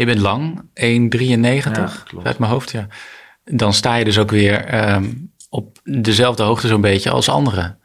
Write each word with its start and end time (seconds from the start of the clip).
Je 0.00 0.06
bent 0.06 0.18
lang, 0.18 0.60
1,93 0.60 2.22
uit 2.22 2.38
mijn 2.38 2.50
hoofd, 2.50 2.70
ja. 2.70 2.86
Dan 3.44 3.72
sta 3.72 3.94
je 3.94 4.04
dus 4.04 4.18
ook 4.18 4.30
weer 4.30 4.64
ehm, 4.64 5.12
op 5.48 5.78
dezelfde 5.84 6.42
hoogte 6.42 6.68
zo'n 6.68 6.80
beetje 6.80 7.10
als 7.10 7.28
anderen. 7.28 7.78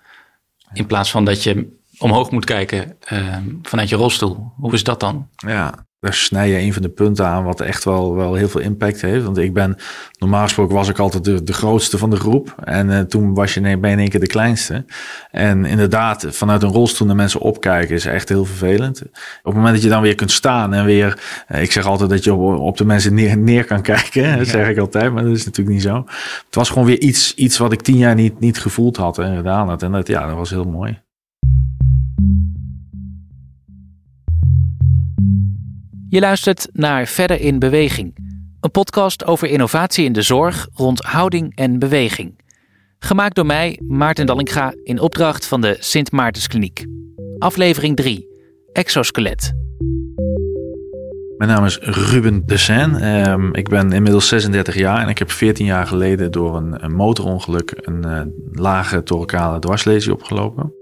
In 0.73 0.85
plaats 0.85 1.11
van 1.11 1.25
dat 1.25 1.43
je 1.43 1.79
omhoog 1.97 2.31
moet 2.31 2.45
kijken 2.45 2.97
ehm, 2.99 3.49
vanuit 3.61 3.89
je 3.89 3.95
rolstoel. 3.95 4.51
Hoe 4.57 4.73
is 4.73 4.83
dat 4.83 4.99
dan? 4.99 5.27
Ja, 5.35 5.85
daar 6.05 6.13
snij 6.13 6.49
je 6.49 6.57
een 6.57 6.73
van 6.73 6.81
de 6.81 6.89
punten 6.89 7.25
aan 7.25 7.43
wat 7.43 7.61
echt 7.61 7.83
wel, 7.83 8.15
wel 8.15 8.33
heel 8.33 8.49
veel 8.49 8.61
impact 8.61 9.01
heeft. 9.01 9.25
Want 9.25 9.37
ik 9.37 9.53
ben, 9.53 9.77
normaal 10.19 10.43
gesproken 10.43 10.75
was 10.75 10.89
ik 10.89 10.99
altijd 10.99 11.23
de, 11.23 11.43
de 11.43 11.53
grootste 11.53 11.97
van 11.97 12.09
de 12.09 12.15
groep. 12.15 12.55
En 12.63 12.89
uh, 12.89 12.99
toen 12.99 13.33
was 13.33 13.53
je 13.53 13.77
bij 13.77 13.91
in 13.91 13.99
één 13.99 14.09
keer 14.09 14.19
de 14.19 14.27
kleinste. 14.27 14.85
En 15.31 15.65
inderdaad, 15.65 16.25
vanuit 16.29 16.63
een 16.63 16.71
rolstoel 16.71 17.07
naar 17.07 17.15
mensen 17.15 17.39
opkijken 17.39 17.95
is 17.95 18.05
echt 18.05 18.29
heel 18.29 18.45
vervelend. 18.45 19.01
Op 19.01 19.11
het 19.43 19.53
moment 19.53 19.73
dat 19.73 19.83
je 19.83 19.89
dan 19.89 20.01
weer 20.01 20.15
kunt 20.15 20.31
staan 20.31 20.73
en 20.73 20.85
weer, 20.85 21.19
uh, 21.51 21.61
ik 21.61 21.71
zeg 21.71 21.85
altijd 21.85 22.09
dat 22.09 22.23
je 22.23 22.33
op, 22.33 22.59
op 22.59 22.77
de 22.77 22.85
mensen 22.85 23.13
neer, 23.13 23.37
neer 23.37 23.65
kan 23.65 23.81
kijken. 23.81 24.37
Dat 24.37 24.47
zeg 24.47 24.69
ik 24.69 24.77
altijd, 24.77 25.13
maar 25.13 25.23
dat 25.23 25.35
is 25.35 25.45
natuurlijk 25.45 25.75
niet 25.75 25.85
zo. 25.85 25.95
Het 26.45 26.55
was 26.55 26.69
gewoon 26.69 26.87
weer 26.87 27.01
iets, 27.01 27.33
iets 27.35 27.57
wat 27.57 27.71
ik 27.71 27.81
tien 27.81 27.97
jaar 27.97 28.15
niet, 28.15 28.39
niet 28.39 28.59
gevoeld 28.59 28.97
had 28.97 29.17
en 29.17 29.35
gedaan 29.35 29.69
had. 29.69 29.83
En 29.83 29.91
dat, 29.91 30.07
ja, 30.07 30.27
dat 30.27 30.35
was 30.35 30.49
heel 30.49 30.65
mooi. 30.65 31.03
Je 36.15 36.21
luistert 36.21 36.67
naar 36.71 37.07
Verder 37.07 37.41
in 37.41 37.59
Beweging, 37.59 38.15
een 38.59 38.71
podcast 38.71 39.25
over 39.25 39.47
innovatie 39.47 40.05
in 40.05 40.13
de 40.13 40.21
zorg 40.21 40.67
rond 40.73 40.99
houding 40.99 41.55
en 41.55 41.79
beweging. 41.79 42.39
Gemaakt 42.99 43.35
door 43.35 43.45
mij, 43.45 43.79
Maarten 43.87 44.25
Dallinga, 44.25 44.73
in 44.83 44.99
opdracht 44.99 45.47
van 45.47 45.61
de 45.61 45.77
Sint 45.79 46.11
Maartenskliniek. 46.11 46.85
Aflevering 47.37 47.95
3, 47.95 48.27
Exoskelet. 48.73 49.53
Mijn 51.37 51.49
naam 51.49 51.65
is 51.65 51.77
Ruben 51.79 52.43
de 52.45 52.57
Sen. 52.57 53.17
Um, 53.29 53.53
ik 53.53 53.69
ben 53.69 53.91
inmiddels 53.91 54.27
36 54.27 54.75
jaar 54.75 55.01
en 55.01 55.09
ik 55.09 55.17
heb 55.17 55.31
14 55.31 55.65
jaar 55.65 55.87
geleden 55.87 56.31
door 56.31 56.55
een, 56.55 56.95
motorongeluk 56.95 57.73
een 57.75 58.05
uh, 58.05 58.21
lage 58.51 59.03
thoracale 59.03 59.59
dwarslesie 59.59 60.13
opgelopen. 60.13 60.73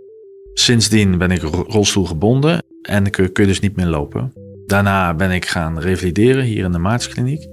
Sindsdien 0.53 1.17
ben 1.17 1.31
ik 1.31 1.41
rolstoelgebonden 1.67 2.63
en 2.81 3.09
kun 3.09 3.29
je 3.33 3.45
dus 3.45 3.59
niet 3.59 3.75
meer 3.75 3.87
lopen. 3.87 4.42
Daarna 4.65 5.13
ben 5.13 5.31
ik 5.31 5.45
gaan 5.45 5.79
revalideren 5.79 6.43
hier 6.43 6.63
in 6.63 6.71
de 6.71 6.77
Maartskliniek. 6.77 7.45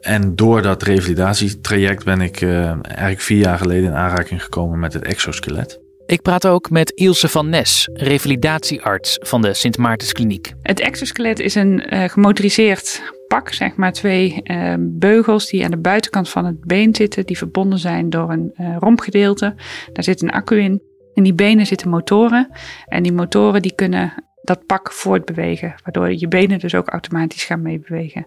En 0.00 0.36
door 0.36 0.62
dat 0.62 0.82
revalidatietraject 0.82 2.04
ben 2.04 2.20
ik 2.20 2.40
uh, 2.40 2.68
eigenlijk 2.82 3.20
vier 3.20 3.38
jaar 3.38 3.58
geleden 3.58 3.84
in 3.84 3.96
aanraking 3.96 4.42
gekomen 4.42 4.78
met 4.78 4.92
het 4.92 5.04
exoskelet. 5.04 5.80
Ik 6.06 6.22
praat 6.22 6.46
ook 6.46 6.70
met 6.70 6.90
Ilse 6.90 7.28
van 7.28 7.48
Nes, 7.48 7.88
revalidatiearts 7.92 9.18
van 9.20 9.42
de 9.42 9.54
Sint 9.54 9.78
Maartenskliniek. 9.78 10.52
Het 10.62 10.80
exoskelet 10.80 11.38
is 11.38 11.54
een 11.54 11.94
uh, 11.94 12.04
gemotoriseerd 12.08 13.02
pak, 13.28 13.52
zeg 13.52 13.76
maar 13.76 13.92
twee 13.92 14.40
uh, 14.44 14.74
beugels 14.78 15.50
die 15.50 15.64
aan 15.64 15.70
de 15.70 15.76
buitenkant 15.76 16.28
van 16.28 16.44
het 16.44 16.64
been 16.64 16.94
zitten, 16.94 17.26
die 17.26 17.38
verbonden 17.38 17.78
zijn 17.78 18.10
door 18.10 18.30
een 18.30 18.54
uh, 18.60 18.76
rompgedeelte. 18.78 19.54
Daar 19.92 20.04
zit 20.04 20.22
een 20.22 20.30
accu 20.30 20.60
in. 20.60 20.82
In 21.14 21.22
die 21.22 21.34
benen 21.34 21.66
zitten 21.66 21.88
motoren 21.88 22.48
en 22.84 23.02
die 23.02 23.12
motoren 23.12 23.62
die 23.62 23.74
kunnen 23.74 24.14
dat 24.42 24.66
pak 24.66 24.92
voortbewegen, 24.92 25.74
waardoor 25.82 26.14
je 26.14 26.28
benen 26.28 26.58
dus 26.58 26.74
ook 26.74 26.88
automatisch 26.88 27.44
gaan 27.44 27.62
meebewegen. 27.62 28.26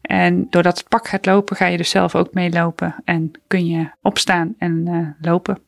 En 0.00 0.46
doordat 0.50 0.78
het 0.78 0.88
pak 0.88 1.08
gaat 1.08 1.26
lopen, 1.26 1.56
ga 1.56 1.66
je 1.66 1.76
dus 1.76 1.90
zelf 1.90 2.14
ook 2.14 2.34
meelopen 2.34 2.94
en 3.04 3.30
kun 3.46 3.66
je 3.66 3.90
opstaan 4.02 4.54
en 4.58 4.88
uh, 4.88 5.08
lopen. 5.20 5.58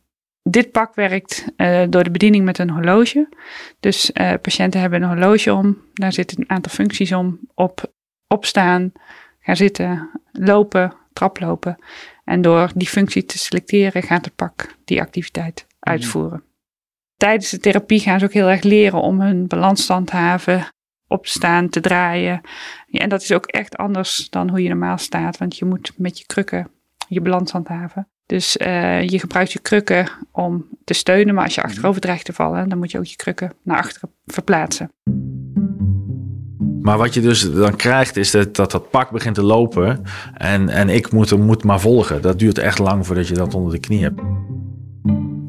Dit 0.43 0.71
pak 0.71 0.95
werkt 0.95 1.45
uh, 1.57 1.83
door 1.89 2.03
de 2.03 2.11
bediening 2.11 2.45
met 2.45 2.57
een 2.57 2.69
horloge. 2.69 3.29
Dus 3.79 4.11
uh, 4.13 4.33
patiënten 4.41 4.81
hebben 4.81 5.01
een 5.01 5.09
horloge 5.09 5.53
om. 5.53 5.81
Daar 5.93 6.13
zitten 6.13 6.39
een 6.39 6.49
aantal 6.49 6.71
functies 6.71 7.11
om. 7.11 7.39
Op 7.53 7.93
opstaan, 8.27 8.91
gaan 9.39 9.55
zitten, 9.55 10.09
lopen, 10.31 10.93
traplopen. 11.13 11.77
En 12.23 12.41
door 12.41 12.71
die 12.75 12.87
functie 12.87 13.25
te 13.25 13.37
selecteren 13.37 14.03
gaat 14.03 14.25
het 14.25 14.35
pak 14.35 14.75
die 14.85 15.01
activiteit 15.01 15.67
uitvoeren 15.79 16.46
tijdens 17.17 17.49
de 17.49 17.59
therapie 17.59 17.99
gaan 17.99 18.19
ze 18.19 18.25
ook 18.25 18.33
heel 18.33 18.49
erg 18.49 18.63
leren 18.63 19.01
om 19.01 19.21
hun 19.21 19.47
balans 19.47 19.85
te 19.85 19.93
handhaven, 19.93 20.67
op 21.07 21.25
te 21.25 21.31
staan, 21.31 21.69
te 21.69 21.79
draaien. 21.79 22.41
Ja, 22.87 22.99
en 22.99 23.09
dat 23.09 23.21
is 23.21 23.31
ook 23.31 23.45
echt 23.45 23.77
anders 23.77 24.29
dan 24.29 24.49
hoe 24.49 24.63
je 24.63 24.69
normaal 24.69 24.97
staat, 24.97 25.37
want 25.37 25.57
je 25.57 25.65
moet 25.65 25.91
met 25.97 26.19
je 26.19 26.25
krukken 26.25 26.67
je 27.07 27.21
balans 27.21 27.51
handhaven. 27.51 28.07
Dus 28.25 28.57
uh, 28.57 29.01
je 29.01 29.19
gebruikt 29.19 29.51
je 29.51 29.59
krukken 29.59 30.09
om 30.31 30.65
te 30.83 30.93
steunen, 30.93 31.35
maar 31.35 31.43
als 31.43 31.55
je 31.55 31.63
achterover 31.63 32.01
dreigt 32.01 32.25
te 32.25 32.33
vallen, 32.33 32.69
dan 32.69 32.77
moet 32.77 32.91
je 32.91 32.97
ook 32.97 33.05
je 33.05 33.15
krukken 33.15 33.53
naar 33.63 33.77
achteren 33.77 34.09
verplaatsen. 34.25 34.91
Maar 36.81 36.97
wat 36.97 37.13
je 37.13 37.21
dus 37.21 37.51
dan 37.53 37.75
krijgt 37.75 38.17
is 38.17 38.31
dat 38.31 38.55
dat, 38.55 38.71
dat 38.71 38.89
pak 38.89 39.09
begint 39.11 39.35
te 39.35 39.43
lopen 39.43 40.03
en, 40.33 40.69
en 40.69 40.89
ik 40.89 41.11
moet, 41.11 41.37
moet 41.37 41.63
maar 41.63 41.79
volgen. 41.79 42.21
Dat 42.21 42.39
duurt 42.39 42.57
echt 42.57 42.79
lang 42.79 43.05
voordat 43.05 43.27
je 43.27 43.33
dat 43.33 43.53
onder 43.53 43.71
de 43.71 43.79
knie 43.79 44.01
hebt. 44.01 44.21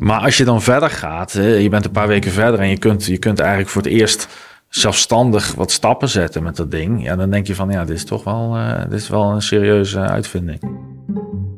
Maar 0.09 0.21
als 0.21 0.37
je 0.37 0.45
dan 0.45 0.63
verder 0.63 0.91
gaat, 0.91 1.33
je 1.33 1.69
bent 1.71 1.85
een 1.85 1.91
paar 1.91 2.09
weken 2.09 2.33
verder 2.33 2.61
en 2.61 2.69
je 2.69 2.79
kunt, 2.79 3.05
je 3.05 3.19
kunt 3.19 3.39
eigenlijk 3.39 3.71
voor 3.71 3.83
het 3.83 3.91
eerst 3.91 4.29
zelfstandig 4.69 5.55
wat 5.55 5.71
stappen 5.71 6.09
zetten 6.09 6.43
met 6.43 6.57
dat 6.57 6.71
ding. 6.71 7.05
Ja, 7.05 7.17
dan 7.17 7.31
denk 7.31 7.47
je 7.47 7.55
van 7.55 7.71
ja, 7.71 7.85
dit 7.85 7.97
is 7.97 8.05
toch 8.05 8.25
wel, 8.25 8.57
uh, 8.57 8.83
dit 8.83 9.01
is 9.01 9.09
wel 9.09 9.31
een 9.31 9.43
serieuze 9.43 10.01
uitvinding. 10.01 10.61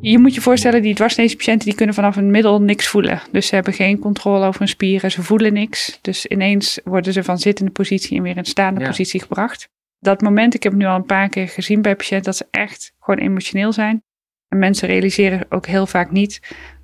Je 0.01 0.19
moet 0.19 0.35
je 0.35 0.41
voorstellen, 0.41 0.83
die 0.83 0.95
patiënten 0.95 1.59
die 1.59 1.75
kunnen 1.75 1.95
vanaf 1.95 2.17
een 2.17 2.31
middel 2.31 2.61
niks 2.63 2.89
voelen. 2.89 3.21
Dus 3.33 3.47
ze 3.47 3.55
hebben 3.55 3.73
geen 3.73 3.99
controle 3.99 4.47
over 4.47 4.59
hun 4.59 4.69
spieren, 4.69 5.11
ze 5.11 5.23
voelen 5.23 5.53
niks. 5.53 5.99
Dus 6.01 6.27
ineens 6.27 6.81
worden 6.85 7.13
ze 7.13 7.25
van 7.25 7.39
zittende 7.39 7.71
positie 7.71 8.17
in 8.17 8.23
weer 8.23 8.37
in 8.37 8.45
staande 8.45 8.81
ja. 8.81 8.87
positie 8.87 9.21
gebracht. 9.21 9.69
Dat 9.99 10.21
moment, 10.21 10.55
ik 10.55 10.63
heb 10.63 10.73
het 10.73 10.81
nu 10.81 10.87
al 10.87 10.97
een 10.97 11.05
paar 11.05 11.29
keer 11.29 11.49
gezien 11.49 11.83
bij 11.83 11.97
patiënten, 11.97 12.25
dat 12.25 12.37
ze 12.37 12.47
echt 12.51 12.93
gewoon 12.99 13.21
emotioneel 13.21 13.73
zijn. 13.73 14.03
En 14.49 14.59
mensen 14.59 14.89
realiseren 14.89 15.47
ook 15.49 15.67
heel 15.67 15.87
vaak 15.87 16.11
niet 16.11 16.41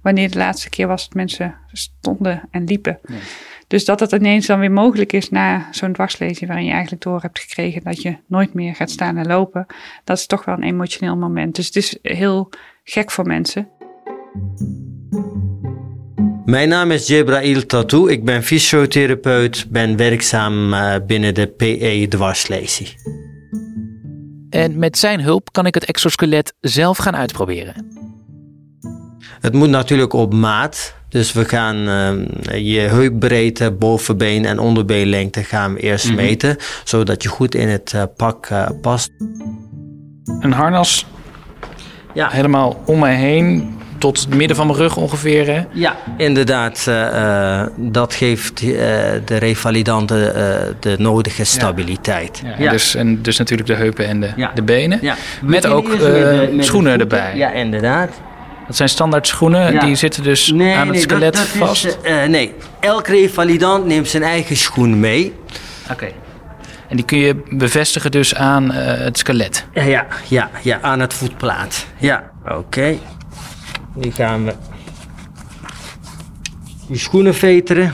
wanneer 0.07 0.31
de 0.31 0.39
laatste 0.39 0.69
keer 0.69 0.87
was 0.87 1.05
dat 1.05 1.15
mensen 1.15 1.55
stonden 1.73 2.43
en 2.51 2.65
liepen. 2.65 2.99
Dus 3.67 3.85
dat 3.85 4.01
het 4.01 4.13
ineens 4.13 4.47
dan 4.47 4.59
weer 4.59 4.73
mogelijk 4.73 5.13
is 5.13 5.31
na 5.31 5.69
zo'n 5.71 5.93
dwarslezing 5.93 6.47
waarin 6.47 6.67
je 6.67 6.73
eigenlijk 6.73 7.03
door 7.03 7.21
hebt 7.21 7.39
gekregen 7.39 7.83
dat 7.85 8.03
je 8.03 8.17
nooit 8.27 8.55
meer 8.55 8.75
gaat 8.75 8.91
staan 8.91 9.17
en 9.17 9.27
lopen, 9.27 9.67
dat 10.05 10.19
is 10.19 10.27
toch 10.27 10.45
wel 10.45 10.55
een 10.55 10.63
emotioneel 10.63 11.17
moment. 11.17 11.55
Dus 11.55 11.67
het 11.67 11.77
is 11.77 11.99
heel 12.03 12.51
gek 12.85 13.11
voor 13.11 13.27
mensen. 13.27 13.69
Mijn 16.45 16.69
naam 16.69 16.91
is 16.91 17.07
Jebrail 17.07 17.67
Tatou. 17.67 18.11
Ik 18.11 18.25
ben 18.25 18.43
fysiotherapeut, 18.43 19.67
ben 19.71 19.97
werkzaam 19.97 20.75
binnen 21.07 21.35
de 21.35 21.47
PE 21.47 22.07
dwarslezing. 22.09 22.89
En 24.51 24.79
met 24.79 24.99
zijn 24.99 25.21
hulp 25.21 25.53
kan 25.53 25.67
ik 25.67 25.75
het 25.75 25.85
exoskelet 25.85 26.55
zelf 26.61 26.97
gaan 26.97 27.17
uitproberen. 27.17 28.06
Het 29.41 29.53
moet 29.53 29.69
natuurlijk 29.69 30.13
op 30.13 30.35
maat. 30.35 30.95
Dus 31.09 31.33
we 31.33 31.45
gaan 31.45 31.77
uh, 31.77 32.75
je 32.75 32.81
heupbreedte, 32.81 33.71
bovenbeen 33.71 34.45
en 34.45 34.59
onderbeenlengte 34.59 35.45
gaan 35.45 35.75
we 35.75 35.81
eerst 35.81 36.05
mm 36.05 36.17
-hmm. 36.17 36.25
meten. 36.25 36.57
Zodat 36.85 37.23
je 37.23 37.29
goed 37.29 37.55
in 37.55 37.69
het 37.69 37.93
uh, 37.95 38.03
pak 38.17 38.49
uh, 38.51 38.69
past. 38.81 39.11
Een 40.41 40.53
harnas 40.53 41.07
ja. 42.15 42.29
helemaal 42.29 42.83
om 42.87 42.99
mij 42.99 43.15
heen 43.15 43.75
tot 43.99 44.21
het 44.21 44.35
midden 44.35 44.57
van 44.57 44.67
mijn 44.67 44.79
rug 44.79 44.97
ongeveer. 44.97 45.47
Hè? 45.47 45.63
Ja, 45.73 45.97
inderdaad. 46.17 46.87
Uh, 46.89 47.63
dat 47.77 48.15
geeft 48.15 48.63
uh, 48.63 48.79
de 49.25 49.37
revalidanten 49.39 50.19
uh, 50.19 50.55
de 50.81 50.95
nodige 50.99 51.45
stabiliteit. 51.45 52.43
Ja. 52.45 52.55
Ja, 52.59 52.71
Dus, 52.71 52.95
en 52.95 53.23
dus 53.23 53.39
natuurlijk 53.39 53.69
de 53.69 53.75
heupen 53.75 54.07
en 54.07 54.21
de, 54.21 54.49
de 54.55 54.63
benen. 54.63 55.01
Met 55.43 55.67
ook 55.67 55.99
de, 55.99 56.51
met 56.53 56.65
schoenen 56.65 57.01
erbij. 57.01 57.37
Ja, 57.37 57.53
inderdaad. 57.53 58.11
Dat 58.67 58.77
zijn 58.77 58.89
standaard 58.89 59.27
schoenen, 59.27 59.81
die 59.81 59.95
zitten 59.95 60.23
dus 60.23 60.51
nee, 60.51 60.75
aan 60.75 60.81
het 60.81 60.91
nee, 60.91 61.01
skelet 61.01 61.35
dat, 61.35 61.43
dat 61.43 61.69
vast? 61.69 61.85
Is, 61.85 61.97
nee, 62.29 62.55
elk 62.81 63.07
revalidant 63.07 63.87
neemt 63.87 64.09
zijn 64.09 64.23
eigen 64.23 64.57
schoen 64.57 65.01
mee. 65.01 65.35
Oké. 65.83 65.93
Okay. 65.93 66.15
En 66.89 66.97
die 66.97 67.05
kun 67.05 67.19
je 67.19 67.43
bevestigen 67.51 68.11
dus 68.11 68.35
aan 68.35 68.71
het 68.71 69.19
skelet? 69.19 69.67
Ja, 69.75 69.83
ja, 69.83 70.07
ja, 70.29 70.51
ja 70.63 70.81
aan 70.81 71.01
het 71.01 71.15
voetplaat. 71.15 71.87
Ja, 71.99 72.31
oké. 72.45 72.55
Okay. 72.55 73.01
Nu 73.95 74.11
gaan 74.11 74.45
we 74.45 74.55
die 76.89 76.99
schoenen 76.99 77.35
veteren. 77.35 77.93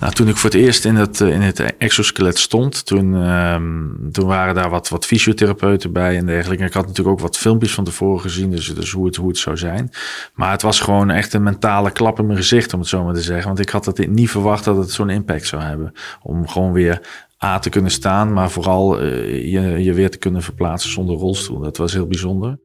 Nou, 0.00 0.12
toen 0.12 0.28
ik 0.28 0.36
voor 0.36 0.50
het 0.50 0.58
eerst 0.58 0.84
in 0.84 0.94
het, 0.94 1.20
in 1.20 1.40
het 1.40 1.76
exoskelet 1.76 2.38
stond, 2.38 2.86
toen, 2.86 3.14
um, 3.14 4.08
toen 4.12 4.26
waren 4.26 4.54
daar 4.54 4.70
wat, 4.70 4.88
wat 4.88 5.06
fysiotherapeuten 5.06 5.92
bij 5.92 6.16
en 6.16 6.26
dergelijke. 6.26 6.64
Ik 6.64 6.72
had 6.72 6.86
natuurlijk 6.86 7.16
ook 7.16 7.22
wat 7.22 7.36
filmpjes 7.36 7.74
van 7.74 7.84
tevoren 7.84 8.20
gezien, 8.20 8.50
dus, 8.50 8.74
dus 8.74 8.90
hoe, 8.90 9.06
het, 9.06 9.16
hoe 9.16 9.28
het 9.28 9.38
zou 9.38 9.56
zijn. 9.56 9.90
Maar 10.34 10.50
het 10.50 10.62
was 10.62 10.80
gewoon 10.80 11.10
echt 11.10 11.32
een 11.34 11.42
mentale 11.42 11.90
klap 11.90 12.18
in 12.18 12.26
mijn 12.26 12.38
gezicht, 12.38 12.72
om 12.72 12.80
het 12.80 12.88
zo 12.88 13.04
maar 13.04 13.14
te 13.14 13.22
zeggen. 13.22 13.46
Want 13.46 13.58
ik 13.58 13.68
had 13.68 13.84
het 13.84 14.10
niet 14.10 14.30
verwacht 14.30 14.64
dat 14.64 14.76
het 14.76 14.90
zo'n 14.90 15.10
impact 15.10 15.46
zou 15.46 15.62
hebben. 15.62 15.92
Om 16.22 16.48
gewoon 16.48 16.72
weer 16.72 17.26
A 17.44 17.58
te 17.58 17.70
kunnen 17.70 17.90
staan, 17.90 18.32
maar 18.32 18.50
vooral 18.50 19.02
uh, 19.02 19.52
je, 19.52 19.84
je 19.84 19.92
weer 19.92 20.10
te 20.10 20.18
kunnen 20.18 20.42
verplaatsen 20.42 20.90
zonder 20.90 21.16
rolstoel. 21.16 21.60
Dat 21.60 21.76
was 21.76 21.92
heel 21.92 22.06
bijzonder. 22.06 22.58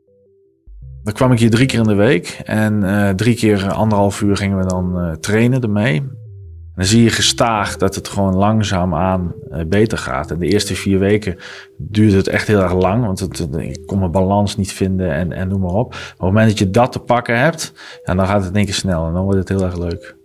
Dan 1.03 1.13
kwam 1.13 1.31
ik 1.31 1.39
hier 1.39 1.49
drie 1.49 1.67
keer 1.67 1.79
in 1.79 1.87
de 1.87 1.93
week 1.93 2.41
en 2.43 2.83
uh, 2.83 3.09
drie 3.09 3.35
keer 3.35 3.71
anderhalf 3.71 4.21
uur 4.21 4.37
gingen 4.37 4.57
we 4.57 4.65
dan 4.65 5.17
trainen 5.19 5.61
ermee. 5.61 6.21
Dan 6.75 6.85
zie 6.85 7.03
je 7.03 7.09
gestaag 7.09 7.77
dat 7.77 7.95
het 7.95 8.07
gewoon 8.07 8.35
langzaam 8.35 8.95
aan 8.95 9.33
uh, 9.51 9.65
beter 9.65 9.97
gaat. 9.97 10.31
En 10.31 10.39
de 10.39 10.47
eerste 10.47 10.75
vier 10.75 10.99
weken 10.99 11.37
duurde 11.77 12.15
het 12.15 12.27
echt 12.27 12.47
heel 12.47 12.61
erg 12.61 12.73
lang, 12.73 13.05
want 13.05 13.19
het, 13.19 13.47
ik 13.57 13.85
kon 13.85 13.99
mijn 13.99 14.11
balans 14.11 14.57
niet 14.57 14.71
vinden 14.71 15.11
en, 15.11 15.31
en 15.31 15.47
noem 15.47 15.61
maar 15.61 15.73
op. 15.73 15.91
Maar 15.91 16.01
op 16.01 16.09
het 16.09 16.27
moment 16.27 16.47
dat 16.47 16.59
je 16.59 16.69
dat 16.69 16.91
te 16.91 16.99
pakken 16.99 17.39
hebt, 17.39 17.73
ja, 18.03 18.15
dan 18.15 18.27
gaat 18.27 18.41
het 18.41 18.49
in 18.49 18.55
één 18.55 18.65
keer 18.65 18.73
snel 18.73 19.07
en 19.07 19.13
dan 19.13 19.23
wordt 19.23 19.39
het 19.39 19.49
heel 19.49 19.63
erg 19.63 19.77
leuk. 19.77 20.15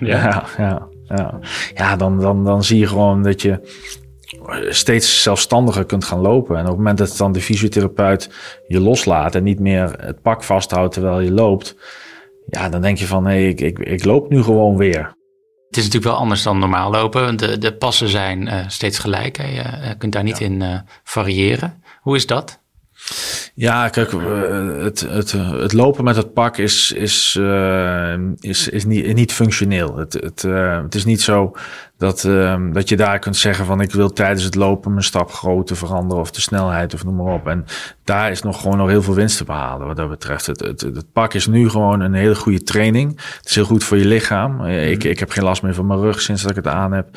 Ja. 0.00 0.08
ja, 0.08 0.44
ja, 0.58 0.88
ja. 1.04 1.38
ja 1.74 1.96
dan, 1.96 2.20
dan, 2.20 2.44
dan 2.44 2.64
zie 2.64 2.78
je 2.78 2.86
gewoon 2.86 3.22
dat 3.22 3.42
je 3.42 3.60
steeds 4.68 5.22
zelfstandiger 5.22 5.84
kunt 5.84 6.04
gaan 6.04 6.20
lopen. 6.20 6.56
En 6.56 6.62
op 6.62 6.68
het 6.68 6.76
moment 6.76 6.98
dat 6.98 7.16
dan 7.16 7.32
de 7.32 7.40
fysiotherapeut 7.40 8.30
je 8.66 8.80
loslaat 8.80 9.34
en 9.34 9.42
niet 9.42 9.60
meer 9.60 9.94
het 10.00 10.22
pak 10.22 10.42
vasthoudt 10.42 10.92
terwijl 10.92 11.20
je 11.20 11.32
loopt, 11.32 11.76
ja, 12.46 12.68
dan 12.68 12.80
denk 12.80 12.98
je 12.98 13.06
van 13.06 13.24
hé, 13.26 13.32
hey, 13.32 13.48
ik, 13.48 13.60
ik, 13.60 13.78
ik 13.78 14.04
loop 14.04 14.28
nu 14.28 14.42
gewoon 14.42 14.76
weer. 14.76 15.14
Het 15.66 15.76
is 15.76 15.84
natuurlijk 15.84 16.12
wel 16.12 16.22
anders 16.22 16.42
dan 16.42 16.58
normaal 16.58 16.90
lopen. 16.90 17.36
De, 17.36 17.58
de 17.58 17.74
passen 17.74 18.08
zijn 18.08 18.46
uh, 18.46 18.64
steeds 18.66 18.98
gelijk. 18.98 19.36
Hè. 19.36 19.46
Je 19.46 19.88
uh, 19.88 19.90
kunt 19.98 20.12
daar 20.12 20.22
niet 20.22 20.38
ja. 20.38 20.44
in 20.44 20.60
uh, 20.60 20.78
variëren. 21.04 21.82
Hoe 22.00 22.16
is 22.16 22.26
dat? 22.26 22.60
Ja, 23.54 23.88
kijk, 23.88 24.10
het, 24.82 25.00
het, 25.00 25.32
het 25.32 25.72
lopen 25.72 26.04
met 26.04 26.16
het 26.16 26.32
pak 26.32 26.56
is, 26.56 26.92
is, 26.92 27.38
is, 28.40 28.68
is 28.68 28.84
niet, 28.84 29.14
niet 29.14 29.32
functioneel. 29.32 29.96
Het, 29.96 30.12
het, 30.12 30.42
het 30.82 30.94
is 30.94 31.04
niet 31.04 31.22
zo 31.22 31.56
dat, 31.98 32.24
uh, 32.24 32.56
dat 32.72 32.88
je 32.88 32.96
daar 32.96 33.18
kunt 33.18 33.36
zeggen 33.36 33.64
van 33.64 33.80
ik 33.80 33.92
wil 33.92 34.12
tijdens 34.12 34.42
het 34.42 34.54
lopen 34.54 34.90
mijn 34.90 35.04
stap 35.04 35.32
grootte 35.32 35.74
veranderen 35.74 36.22
of 36.22 36.30
de 36.30 36.40
snelheid 36.40 36.94
of 36.94 37.04
noem 37.04 37.16
maar 37.16 37.34
op. 37.34 37.46
En 37.46 37.64
daar 38.04 38.30
is 38.30 38.42
nog 38.42 38.60
gewoon 38.60 38.76
nog 38.76 38.88
heel 38.88 39.02
veel 39.02 39.14
winst 39.14 39.36
te 39.36 39.44
behalen 39.44 39.86
wat 39.86 39.96
dat 39.96 40.08
betreft. 40.08 40.46
Het, 40.46 40.60
het, 40.60 40.80
het 40.80 41.12
pak 41.12 41.34
is 41.34 41.46
nu 41.46 41.68
gewoon 41.68 42.00
een 42.00 42.14
hele 42.14 42.34
goede 42.34 42.62
training. 42.62 43.20
Het 43.36 43.48
is 43.48 43.54
heel 43.54 43.64
goed 43.64 43.84
voor 43.84 43.96
je 43.96 44.04
lichaam. 44.04 44.64
Eh, 44.64 44.90
ik, 44.90 45.04
ik 45.04 45.18
heb 45.18 45.30
geen 45.30 45.44
last 45.44 45.62
meer 45.62 45.74
van 45.74 45.86
mijn 45.86 46.00
rug 46.00 46.20
sinds 46.20 46.42
dat 46.42 46.50
ik 46.50 46.56
het 46.56 46.66
aan 46.66 46.92
heb. 46.92 47.08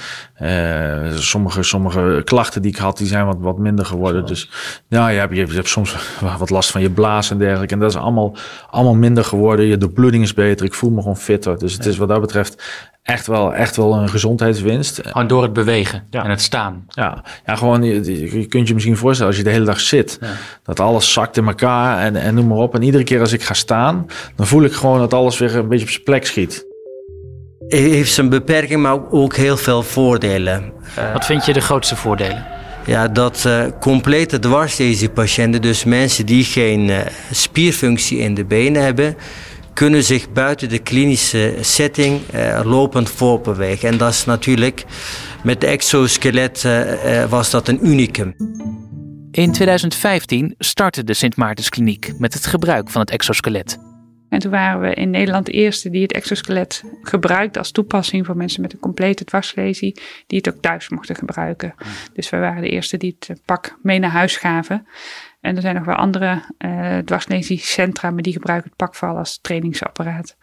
Uh, 0.42 1.12
sommige, 1.18 1.64
sommige 1.64 2.22
klachten 2.26 2.62
die 2.62 2.72
ik 2.72 2.78
had, 2.78 2.98
die 2.98 3.08
zijn 3.08 3.26
wat, 3.26 3.38
wat 3.40 3.58
minder 3.58 3.86
geworden. 3.86 4.26
Dus 4.26 4.50
ja, 4.88 5.08
je 5.08 5.20
hebt, 5.20 5.36
je 5.36 5.46
hebt 5.46 5.70
soms 5.70 5.96
wat 6.40 6.50
last 6.50 6.72
van 6.72 6.82
je 6.82 6.90
blaas 6.90 7.32
en 7.32 7.38
dergelijke. 7.38 7.74
En 7.74 7.80
dat 7.80 7.90
is 7.90 7.98
allemaal, 7.98 8.36
allemaal 8.70 8.96
minder 8.96 9.24
geworden. 9.24 9.66
Je 9.66 9.78
de 9.78 9.90
bloeding 9.90 10.24
is 10.24 10.34
beter. 10.34 10.66
Ik 10.66 10.74
voel 10.74 10.92
me 10.92 11.02
gewoon 11.02 11.18
fitter. 11.18 11.58
Dus 11.58 11.74
het 11.74 11.86
is 11.86 11.98
wat 11.98 12.08
dat 12.10 12.22
betreft 12.22 12.64
echt 13.10 13.28
wel, 13.28 13.54
echt 13.54 13.76
wel 13.76 13.94
een 13.94 14.10
gezondheidswinst. 14.10 15.00
Gewoon 15.04 15.28
door 15.28 15.44
het 15.44 15.54
bewegen 15.54 16.04
en 16.12 16.30
het 16.30 16.42
staan. 16.42 16.86
Ja, 16.90 17.24
ja 17.46 17.56
gewoon, 17.56 17.84
je, 17.84 18.40
je 18.40 18.46
kunt 18.46 18.68
je 18.68 18.74
misschien 18.74 18.98
voorstellen 18.98 19.32
als 19.32 19.42
je 19.42 19.48
de 19.48 19.56
hele 19.56 19.66
dag 19.66 19.80
zit, 19.80 20.18
ja. 20.22 20.28
dat 20.64 20.80
alles 20.80 21.14
zakt 21.14 21.38
in 21.38 21.48
elkaar 21.48 22.00
en, 22.00 22.16
en 22.16 22.34
noem 22.34 22.48
maar 22.48 22.58
op. 22.58 22.76
En 22.76 22.82
iedere 22.84 23.04
keer 23.04 23.20
als 23.20 23.34
ik 23.34 23.44
ga 23.44 23.54
staan, 23.54 24.06
dan 24.36 24.48
voel 24.48 24.64
ik 24.64 24.74
gewoon 24.74 25.00
dat 25.00 25.14
alles 25.14 25.38
weer 25.38 25.56
een 25.56 25.68
beetje 25.68 25.86
op 25.86 25.92
zijn 25.92 26.04
plek 26.04 26.26
schiet. 26.26 26.66
Heeft 27.68 28.14
zijn 28.14 28.30
beperking, 28.30 28.82
maar 28.82 29.12
ook 29.12 29.36
heel 29.36 29.58
veel 29.58 29.84
voordelen. 29.84 30.72
Wat 31.14 31.26
vind 31.26 31.46
je 31.46 31.54
de 31.54 31.62
grootste 31.62 31.96
voordelen? 31.96 32.46
Ja, 32.86 33.08
dat 33.08 33.44
uh, 33.48 33.64
complete 33.80 34.40
dwarslesiepatiënten, 34.40 35.62
dus 35.62 35.84
mensen 35.84 36.26
die 36.26 36.44
geen 36.44 36.88
uh, 36.88 36.98
spierfunctie 37.32 38.18
in 38.18 38.34
de 38.34 38.46
benen 38.46 38.84
hebben, 38.84 39.16
kunnen 39.74 40.04
zich 40.04 40.32
buiten 40.32 40.70
de 40.70 40.80
klinische 40.80 41.58
setting 41.62 42.22
uh, 42.34 42.62
lopend 42.64 43.10
voortbewegen. 43.10 43.90
En 43.90 43.98
dat 43.98 44.10
is 44.10 44.26
natuurlijk, 44.26 44.86
met 45.44 45.62
de 45.62 45.68
exoskelet 45.68 46.64
uh, 46.66 47.26
was 47.26 47.50
dat 47.50 47.68
een 47.68 47.88
unicum. 47.88 48.36
In 49.32 49.52
2015 49.52 50.56
startte 50.58 51.04
de 51.04 51.14
Sint 51.14 51.36
Maartenskliniek 51.36 52.14
met 52.18 52.34
het 52.34 52.46
gebruik 52.46 52.90
van 52.90 53.02
het 53.02 53.10
exoskelet. 53.10 53.78
En 54.30 54.40
toen 54.40 54.52
waren 54.52 54.82
we 54.82 54.94
in 54.94 55.10
Nederland 55.10 55.46
de 55.46 55.52
eerste 55.52 55.90
die 55.90 56.02
het 56.02 56.14
exoskelet 56.14 56.84
gebruikte 57.02 57.60
als 57.60 57.72
toepassing 57.72 58.26
voor 58.26 58.38
mensen 58.38 58.62
met 58.62 58.74
een 58.74 58.80
complete 58.80 59.24
dwarslesie, 59.24 60.02
die 60.28 60.38
het 60.38 60.54
ook 60.54 60.62
thuis 60.62 60.90
mochten 60.90 61.16
gebruiken. 61.16 61.74
Dus 62.14 62.30
we 62.30 62.38
waren 62.38 62.62
de 62.62 62.70
eerste 62.70 62.98
die 62.98 63.16
het 63.20 63.42
pak 63.46 63.78
mee 63.82 64.00
naar 64.00 64.10
huis 64.10 64.38
gaven. 64.38 64.88
En 65.42 65.56
er 65.56 65.62
zijn 65.62 65.76
nog 65.76 65.86
wel 65.86 65.96
andere 65.96 66.42
uh, 66.66 66.98
dwarslesiecentra, 66.98 68.12
maar 68.12 68.22
die 68.22 68.34
gebruiken 68.34 68.70
het 68.70 68.78
pakval 68.78 69.18
als 69.18 69.40
trainingsapparaat. 69.42 70.38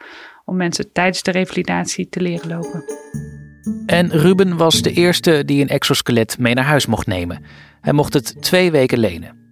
Om 0.44 0.56
mensen 0.56 0.92
tijdens 0.92 1.22
de 1.22 1.30
revalidatie 1.30 2.08
te 2.08 2.20
leren 2.20 2.48
lopen. 2.48 2.84
En 3.86 4.10
Ruben 4.10 4.56
was 4.56 4.82
de 4.82 4.92
eerste 4.92 5.44
die 5.44 5.62
een 5.62 5.68
exoskelet 5.68 6.38
mee 6.38 6.54
naar 6.54 6.64
huis 6.64 6.86
mocht 6.86 7.06
nemen. 7.06 7.44
Hij 7.80 7.92
mocht 7.92 8.14
het 8.14 8.42
twee 8.42 8.70
weken 8.70 8.98
lenen. 8.98 9.45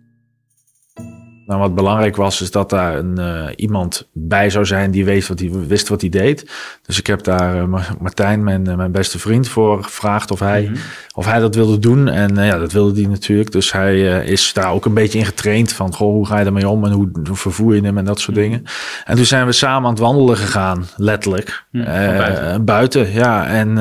Nou, 1.47 1.61
wat 1.61 1.75
belangrijk 1.75 2.17
was, 2.17 2.41
is 2.41 2.51
dat 2.51 2.71
daar 2.71 2.99
een, 2.99 3.15
uh, 3.19 3.49
iemand 3.57 4.09
bij 4.13 4.51
zou 4.51 4.67
zijn 4.67 4.91
die 4.91 5.05
weet 5.05 5.27
wat 5.27 5.39
hij, 5.39 5.51
wist 5.51 5.89
wat 5.89 6.01
hij 6.01 6.11
deed. 6.11 6.51
Dus 6.87 6.99
ik 6.99 7.07
heb 7.07 7.23
daar 7.23 7.57
uh, 7.57 7.81
Martijn, 8.01 8.45
mijn, 8.45 8.69
uh, 8.69 8.75
mijn 8.75 8.93
beste 8.93 9.19
vriend, 9.19 9.49
voor 9.49 9.85
gevraagd 9.85 10.31
of 10.31 10.41
hij, 10.41 10.61
mm-hmm. 10.61 10.77
of 11.15 11.27
hij 11.27 11.39
dat 11.39 11.55
wilde 11.55 11.79
doen. 11.79 12.09
En 12.09 12.35
ja, 12.35 12.59
dat 12.59 12.73
wilde 12.73 13.01
hij 13.01 13.11
natuurlijk. 13.11 13.53
Dus 13.53 13.73
hij 13.73 14.25
is 14.25 14.53
daar 14.53 14.73
ook 14.73 14.85
een 14.85 14.95
beetje 14.95 15.19
in 15.19 15.25
getraind 15.25 15.73
van, 15.73 15.95
goh, 15.95 16.13
hoe 16.13 16.27
ga 16.27 16.39
je 16.39 16.45
ermee 16.45 16.69
om 16.69 16.85
en 16.85 16.93
hoe, 16.93 17.09
hoe 17.27 17.37
vervoer 17.37 17.75
je 17.75 17.83
hem 17.83 17.99
en 17.99 18.05
dat 18.05 18.21
soort 18.21 18.37
mm-hmm. 18.37 18.53
dingen. 18.53 18.67
En 19.05 19.17
toen 19.17 19.25
zijn 19.25 19.47
we 19.47 19.53
samen 19.53 19.85
aan 19.85 19.95
het 19.95 20.03
wandelen 20.03 20.37
gegaan, 20.37 20.87
letterlijk. 20.97 21.65
Mm, 21.71 21.85
buiten. 21.85 22.65
buiten. 22.65 23.13
ja. 23.13 23.47
En 23.47 23.79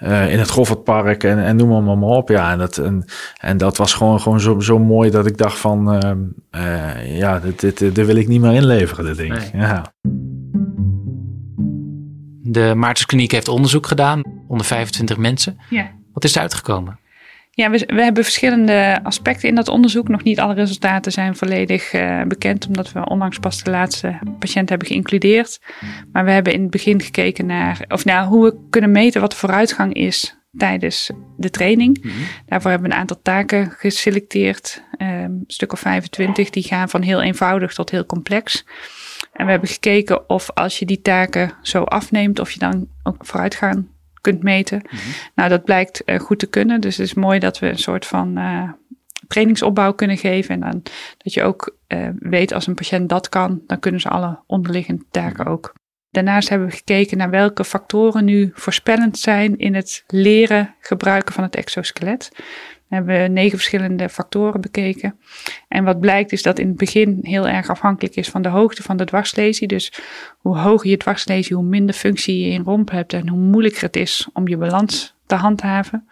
in 0.00 0.38
het 0.38 0.50
Goffertpark 0.50 1.24
en, 1.24 1.44
en 1.44 1.56
noem 1.56 1.84
maar, 1.84 1.98
maar 1.98 2.08
op. 2.08 2.28
Ja, 2.28 2.52
en 2.52 2.58
dat, 2.58 2.78
en, 2.78 3.04
en 3.40 3.56
dat 3.56 3.76
was 3.76 3.94
gewoon, 3.94 4.20
gewoon 4.20 4.40
zo, 4.40 4.60
zo 4.60 4.78
mooi 4.78 5.10
dat 5.10 5.26
ik 5.26 5.36
dacht 5.36 5.58
van, 5.58 5.94
uh, 5.94 6.10
uh, 6.62 7.18
ja, 7.18 7.38
dit, 7.38 7.60
dit, 7.60 7.78
dit, 7.78 8.06
wil 8.06 8.16
ik 8.16 8.28
niet 8.28 8.40
meer 8.40 8.52
inleveren, 8.52 9.04
dit 9.04 9.16
ding. 9.16 9.38
Nee. 9.38 9.62
Ja. 9.62 9.92
De 12.42 12.74
Maartenskliniek 12.76 13.32
heeft 13.32 13.48
onderzoek 13.48 13.86
gedaan 13.86 14.22
onder 14.48 14.66
25 14.66 15.16
mensen. 15.16 15.58
Ja. 15.70 15.90
Wat 16.12 16.24
is 16.24 16.34
er 16.34 16.40
uitgekomen? 16.40 16.98
Ja, 17.50 17.70
we, 17.70 17.84
we, 17.86 18.02
hebben 18.02 18.24
verschillende 18.24 19.00
aspecten 19.02 19.48
in 19.48 19.54
dat 19.54 19.68
onderzoek. 19.68 20.08
Nog 20.08 20.22
niet 20.22 20.40
alle 20.40 20.54
resultaten 20.54 21.12
zijn 21.12 21.36
volledig 21.36 21.92
uh, 21.92 22.22
bekend, 22.22 22.66
omdat 22.66 22.92
we 22.92 23.08
onlangs 23.08 23.38
pas 23.38 23.62
de 23.62 23.70
laatste 23.70 24.18
patiënt 24.38 24.68
hebben 24.68 24.88
geïncludeerd. 24.88 25.60
Maar 26.12 26.24
we 26.24 26.30
hebben 26.30 26.52
in 26.52 26.60
het 26.60 26.70
begin 26.70 27.00
gekeken 27.00 27.46
naar, 27.46 27.84
of 27.88 28.04
naar 28.04 28.24
hoe 28.24 28.44
we 28.44 28.66
kunnen 28.70 28.90
meten 28.90 29.20
wat 29.20 29.30
de 29.30 29.36
vooruitgang 29.36 29.94
is 29.94 30.36
tijdens 30.56 31.10
de 31.36 31.50
training. 31.50 32.02
Mm 32.02 32.10
-hmm. 32.10 32.24
Daarvoor 32.46 32.70
hebben 32.70 32.88
we 32.88 32.94
een 32.94 33.00
aantal 33.00 33.20
taken 33.22 33.70
geselecteerd, 33.70 34.82
um, 34.98 35.08
een 35.08 35.44
stuk 35.46 35.72
of 35.72 35.80
25, 35.80 36.50
die 36.50 36.62
gaan 36.62 36.88
van 36.88 37.02
heel 37.02 37.22
eenvoudig 37.22 37.74
tot 37.74 37.90
heel 37.90 38.06
complex. 38.06 38.64
En 39.32 39.44
we 39.44 39.50
hebben 39.50 39.68
gekeken 39.68 40.28
of 40.28 40.50
als 40.50 40.78
je 40.78 40.86
die 40.86 41.00
taken 41.00 41.52
zo 41.62 41.82
afneemt, 41.82 42.38
of 42.38 42.50
je 42.50 42.58
dan 42.58 42.88
ook 43.02 43.26
vooruitgang 43.26 43.86
kunt 44.20 44.42
meten. 44.42 44.78
Mm 44.82 44.98
-hmm. 44.98 45.12
Nou, 45.34 45.48
dat 45.48 45.64
blijkt 45.64 46.02
uh, 46.06 46.18
goed 46.18 46.38
te 46.38 46.46
kunnen. 46.46 46.80
Dus 46.80 46.96
het 46.96 47.06
is 47.06 47.14
mooi 47.14 47.38
dat 47.38 47.58
we 47.58 47.68
een 47.68 47.78
soort 47.78 48.06
van 48.06 48.38
uh, 48.38 48.70
trainingsopbouw 49.28 49.92
kunnen 49.92 50.16
geven. 50.16 50.54
En 50.54 50.60
dan, 50.60 50.82
dat 51.18 51.34
je 51.34 51.42
ook 51.42 51.76
uh, 51.88 52.08
weet 52.18 52.52
als 52.52 52.66
een 52.66 52.74
patiënt 52.74 53.08
dat 53.08 53.28
kan, 53.28 53.62
dan 53.66 53.78
kunnen 53.78 54.00
ze 54.00 54.08
alle 54.08 54.38
onderliggende 54.46 55.04
taken 55.10 55.46
ook. 55.46 55.72
Daarnaast 56.10 56.48
hebben 56.48 56.68
we 56.68 56.76
gekeken 56.76 57.18
naar 57.18 57.30
welke 57.30 57.64
factoren 57.64 58.24
nu 58.24 58.50
voorspellend 58.54 59.18
zijn 59.18 59.58
in 59.58 59.74
het 59.74 60.04
leren 60.06 60.74
gebruiken 60.80 61.34
van 61.34 61.44
het 61.44 61.56
exoskelet. 61.56 62.30
We 62.90 63.26
negen 63.30 63.58
verschillende 63.58 64.08
factoren 64.08 64.60
bekeken. 64.60 65.18
En 65.68 65.84
wat 65.84 66.00
blijkt 66.00 66.32
is 66.32 66.42
dat 66.42 66.58
in 66.58 66.68
het 66.68 66.76
begin 66.76 67.18
heel 67.22 67.48
erg 67.48 67.68
afhankelijk 67.68 68.16
is 68.16 68.28
van 68.28 68.42
de 68.42 68.48
hoogte 68.48 68.82
van 68.82 68.96
de 68.96 69.04
dwarslesie. 69.04 69.68
Dus 69.68 69.92
hoe 70.38 70.58
hoger 70.58 70.90
je 70.90 70.96
dwarslesie, 70.96 71.56
hoe 71.56 71.64
minder 71.64 71.94
functie 71.94 72.46
je 72.46 72.50
in 72.50 72.62
romp 72.62 72.90
hebt 72.90 73.12
en 73.12 73.28
hoe 73.28 73.38
moeilijker 73.38 73.82
het 73.82 73.96
is 73.96 74.28
om 74.32 74.48
je 74.48 74.56
balans 74.56 75.14
te 75.26 75.34
handhaven. 75.34 76.08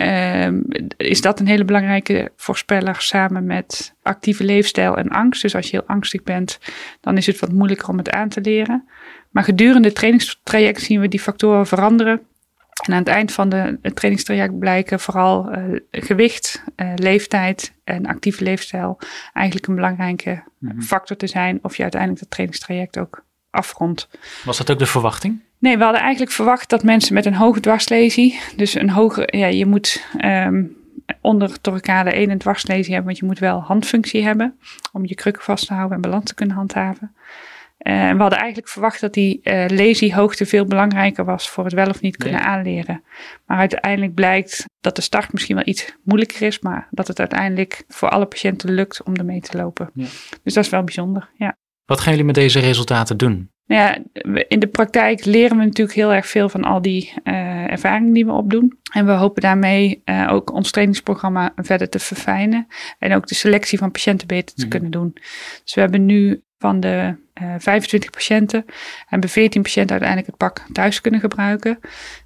Um, 0.00 0.64
is 0.96 1.20
dat 1.20 1.40
een 1.40 1.46
hele 1.46 1.64
belangrijke 1.64 2.32
voorspeller 2.36 2.96
samen 2.98 3.44
met 3.44 3.94
actieve 4.02 4.44
leefstijl 4.44 4.96
en 4.96 5.08
angst. 5.08 5.42
Dus 5.42 5.54
als 5.54 5.70
je 5.70 5.76
heel 5.76 5.86
angstig 5.86 6.22
bent, 6.22 6.58
dan 7.00 7.16
is 7.16 7.26
het 7.26 7.38
wat 7.38 7.52
moeilijker 7.52 7.88
om 7.88 7.98
het 7.98 8.10
aan 8.10 8.28
te 8.28 8.40
leren. 8.40 8.88
Maar 9.30 9.44
gedurende 9.44 9.88
het 9.88 9.96
trainingstraject 9.96 10.82
zien 10.82 11.00
we 11.00 11.08
die 11.08 11.20
factoren 11.20 11.66
veranderen. 11.66 12.20
En 12.90 12.96
aan 12.96 13.02
het 13.02 13.14
eind 13.14 13.32
van 13.32 13.48
de, 13.48 13.78
het 13.82 13.96
trainingstraject 13.96 14.58
blijken 14.58 15.00
vooral 15.00 15.58
uh, 15.58 15.80
gewicht, 15.90 16.64
uh, 16.76 16.92
leeftijd 16.94 17.72
en 17.84 18.06
actieve 18.06 18.44
leefstijl 18.44 18.98
eigenlijk 19.32 19.66
een 19.66 19.74
belangrijke 19.74 20.42
mm-hmm. 20.58 20.82
factor 20.82 21.16
te 21.16 21.26
zijn 21.26 21.58
of 21.62 21.76
je 21.76 21.82
uiteindelijk 21.82 22.20
dat 22.20 22.30
trainingstraject 22.30 22.98
ook 22.98 23.24
afrondt. 23.50 24.08
Was 24.44 24.58
dat 24.58 24.70
ook 24.70 24.78
de 24.78 24.86
verwachting? 24.86 25.40
Nee, 25.58 25.76
we 25.76 25.82
hadden 25.82 26.00
eigenlijk 26.00 26.32
verwacht 26.32 26.68
dat 26.68 26.82
mensen 26.82 27.14
met 27.14 27.26
een 27.26 27.34
hoge 27.34 27.60
dwarslesie, 27.60 28.40
dus 28.56 28.74
een 28.74 28.90
hoge, 28.90 29.28
ja, 29.36 29.46
je 29.46 29.66
moet 29.66 30.06
um, 30.24 30.76
onder 31.20 31.60
toricade 31.60 32.10
1 32.12 32.30
een 32.30 32.38
dwarslesie 32.38 32.92
hebben, 32.92 33.04
want 33.04 33.18
je 33.18 33.26
moet 33.26 33.38
wel 33.38 33.60
handfunctie 33.60 34.24
hebben 34.24 34.58
om 34.92 35.06
je 35.06 35.14
krukken 35.14 35.42
vast 35.42 35.66
te 35.66 35.74
houden 35.74 35.96
en 35.96 36.02
balans 36.02 36.24
te 36.24 36.34
kunnen 36.34 36.56
handhaven. 36.56 37.14
Uh, 37.82 38.10
we 38.10 38.18
hadden 38.18 38.38
eigenlijk 38.38 38.68
verwacht 38.68 39.00
dat 39.00 39.14
die 39.14 39.40
uh, 39.42 39.64
lesiehoogte 39.68 40.46
veel 40.46 40.64
belangrijker 40.64 41.24
was 41.24 41.48
voor 41.48 41.64
het 41.64 41.72
wel 41.72 41.88
of 41.88 42.00
niet 42.00 42.16
kunnen 42.16 42.40
nee. 42.40 42.48
aanleren. 42.48 43.02
Maar 43.46 43.58
uiteindelijk 43.58 44.14
blijkt 44.14 44.64
dat 44.80 44.96
de 44.96 45.02
start 45.02 45.32
misschien 45.32 45.54
wel 45.56 45.66
iets 45.66 45.96
moeilijker 46.04 46.42
is, 46.42 46.60
maar 46.60 46.88
dat 46.90 47.08
het 47.08 47.18
uiteindelijk 47.18 47.84
voor 47.88 48.08
alle 48.08 48.26
patiënten 48.26 48.74
lukt 48.74 49.02
om 49.02 49.14
ermee 49.16 49.40
te 49.40 49.56
lopen. 49.56 49.90
Ja. 49.94 50.06
Dus 50.42 50.54
dat 50.54 50.64
is 50.64 50.70
wel 50.70 50.84
bijzonder. 50.84 51.30
Ja. 51.36 51.56
Wat 51.84 52.00
gaan 52.00 52.10
jullie 52.10 52.26
met 52.26 52.34
deze 52.34 52.58
resultaten 52.58 53.16
doen? 53.16 53.50
Nou 53.66 53.82
ja, 53.82 53.98
in 54.48 54.58
de 54.58 54.66
praktijk 54.66 55.24
leren 55.24 55.58
we 55.58 55.64
natuurlijk 55.64 55.96
heel 55.96 56.12
erg 56.12 56.26
veel 56.26 56.48
van 56.48 56.64
al 56.64 56.82
die 56.82 57.12
uh, 57.24 57.70
ervaringen 57.70 58.12
die 58.12 58.26
we 58.26 58.32
opdoen. 58.32 58.78
En 58.92 59.06
we 59.06 59.12
hopen 59.12 59.42
daarmee 59.42 60.02
uh, 60.04 60.28
ook 60.32 60.52
ons 60.52 60.70
trainingsprogramma 60.70 61.52
verder 61.56 61.88
te 61.88 61.98
verfijnen. 61.98 62.66
En 62.98 63.14
ook 63.14 63.26
de 63.26 63.34
selectie 63.34 63.78
van 63.78 63.90
patiënten 63.90 64.26
beter 64.26 64.54
te 64.54 64.60
mhm. 64.60 64.70
kunnen 64.70 64.90
doen. 64.90 65.10
Dus 65.64 65.74
we 65.74 65.80
hebben 65.80 66.06
nu 66.06 66.42
van 66.58 66.80
de 66.80 66.88
eh, 66.96 67.12
25 67.58 68.10
patiënten 68.10 68.64
hebben 69.06 69.28
14 69.28 69.62
patiënten 69.62 69.90
uiteindelijk 69.90 70.30
het 70.30 70.36
pak 70.36 70.64
thuis 70.72 71.00
kunnen 71.00 71.20
gebruiken. 71.20 71.78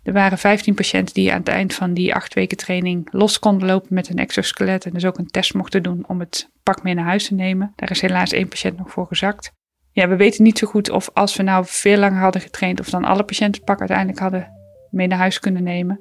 Er 0.02 0.12
waren 0.12 0.38
15 0.38 0.74
patiënten 0.74 1.14
die 1.14 1.32
aan 1.32 1.38
het 1.38 1.48
eind 1.48 1.74
van 1.74 1.94
die 1.94 2.14
acht 2.14 2.34
weken 2.34 2.56
training 2.56 3.08
los 3.10 3.38
konden 3.38 3.68
lopen 3.68 3.94
met 3.94 4.08
een 4.08 4.18
exoskelet. 4.18 4.84
En 4.84 4.92
dus 4.92 5.04
ook 5.04 5.18
een 5.18 5.30
test 5.30 5.54
mochten 5.54 5.82
doen 5.82 6.04
om 6.06 6.20
het 6.20 6.50
pak 6.62 6.82
mee 6.82 6.94
naar 6.94 7.04
huis 7.04 7.26
te 7.26 7.34
nemen. 7.34 7.72
Daar 7.76 7.90
is 7.90 8.00
helaas 8.00 8.32
één 8.32 8.48
patiënt 8.48 8.76
nog 8.78 8.90
voor 8.90 9.06
gezakt. 9.06 9.52
Ja, 9.90 10.08
we 10.08 10.16
weten 10.16 10.42
niet 10.42 10.58
zo 10.58 10.66
goed 10.66 10.90
of 10.90 11.10
als 11.12 11.36
we 11.36 11.42
nou 11.42 11.64
veel 11.66 11.98
langer 11.98 12.20
hadden 12.20 12.42
getraind, 12.42 12.80
of 12.80 12.90
dan 12.90 13.04
alle 13.04 13.24
patiënten 13.24 13.56
het 13.56 13.64
pak 13.64 13.78
uiteindelijk 13.78 14.18
hadden 14.18 14.52
mee 14.90 15.06
naar 15.06 15.18
huis 15.18 15.38
kunnen 15.38 15.62
nemen. 15.62 15.98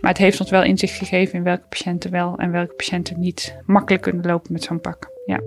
Maar 0.00 0.10
het 0.10 0.20
heeft 0.20 0.40
ons 0.40 0.50
wel 0.50 0.62
inzicht 0.62 0.98
gegeven 0.98 1.34
in 1.34 1.42
welke 1.42 1.66
patiënten 1.68 2.10
wel 2.10 2.38
en 2.38 2.50
welke 2.50 2.74
patiënten 2.74 3.20
niet 3.20 3.56
makkelijk 3.66 4.02
kunnen 4.02 4.26
lopen 4.26 4.52
met 4.52 4.62
zo'n 4.62 4.80
pak. 4.80 5.08
Ja 5.26 5.40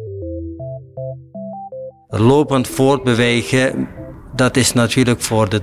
lopend 2.20 2.68
voortbewegen, 2.68 3.88
dat 4.36 4.58
is 4.58 4.74
natuurlijk 4.74 5.22
voor 5.22 5.50
de 5.50 5.62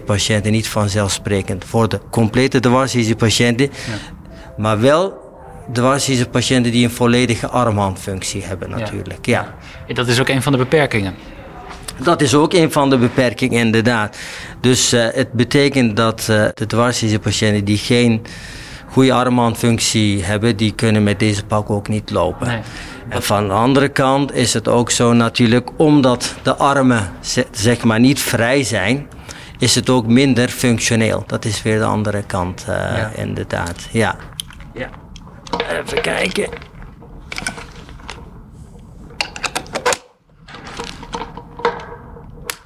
patiënten 0.00 0.52
niet 0.52 0.68
vanzelfsprekend. 0.68 1.64
Voor 1.64 1.88
de 1.88 2.00
complete 2.10 2.60
patiënten, 3.16 3.64
ja. 3.64 4.14
maar 4.56 4.80
wel 4.80 5.26
patiënten 6.28 6.72
die 6.72 6.84
een 6.84 6.90
volledige 6.90 7.48
armhandfunctie 7.48 8.42
hebben 8.44 8.70
natuurlijk. 8.70 9.26
Ja. 9.26 9.54
ja. 9.86 9.94
Dat 9.94 10.08
is 10.08 10.20
ook 10.20 10.28
een 10.28 10.42
van 10.42 10.52
de 10.52 10.58
beperkingen. 10.58 11.14
Dat 12.02 12.20
is 12.20 12.34
ook 12.34 12.52
een 12.52 12.72
van 12.72 12.90
de 12.90 12.98
beperkingen, 12.98 13.58
inderdaad. 13.58 14.18
Dus 14.60 14.94
uh, 14.94 15.06
het 15.12 15.32
betekent 15.32 15.96
dat 15.96 16.26
uh, 16.30 16.48
de 16.54 16.66
patiënten 17.18 17.64
die 17.64 17.78
geen 17.78 18.22
goede 18.90 19.12
armhandfunctie 19.12 20.24
hebben, 20.24 20.56
die 20.56 20.72
kunnen 20.72 21.02
met 21.02 21.18
deze 21.18 21.44
pak 21.44 21.70
ook 21.70 21.88
niet 21.88 22.10
lopen. 22.10 22.46
Nee. 22.46 22.60
En 23.08 23.22
van 23.22 23.46
de 23.46 23.52
andere 23.52 23.88
kant 23.88 24.34
is 24.34 24.54
het 24.54 24.68
ook 24.68 24.90
zo 24.90 25.12
natuurlijk, 25.12 25.70
omdat 25.76 26.34
de 26.42 26.56
armen 26.56 27.10
zeg 27.50 27.84
maar 27.84 28.00
niet 28.00 28.20
vrij 28.20 28.62
zijn, 28.62 29.08
is 29.58 29.74
het 29.74 29.90
ook 29.90 30.06
minder 30.06 30.48
functioneel. 30.48 31.24
Dat 31.26 31.44
is 31.44 31.62
weer 31.62 31.78
de 31.78 31.84
andere 31.84 32.22
kant, 32.22 32.66
uh, 32.68 33.04
inderdaad. 33.16 33.88
Ja. 33.90 34.16
ja. 34.74 34.88
Even 35.84 36.00
kijken. 36.00 36.48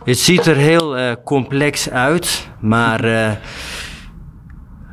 Het 0.04 0.18
ziet 0.18 0.46
er 0.46 0.56
heel 0.56 0.98
uh, 0.98 1.12
complex 1.24 1.90
uit, 1.90 2.48
maar 2.60 3.04
uh, 3.04 3.30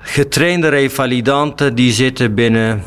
getrainde 0.10 0.70
revalidanten 0.70 1.76
die 1.76 1.92
zitten 1.92 2.36
binnen 2.36 2.84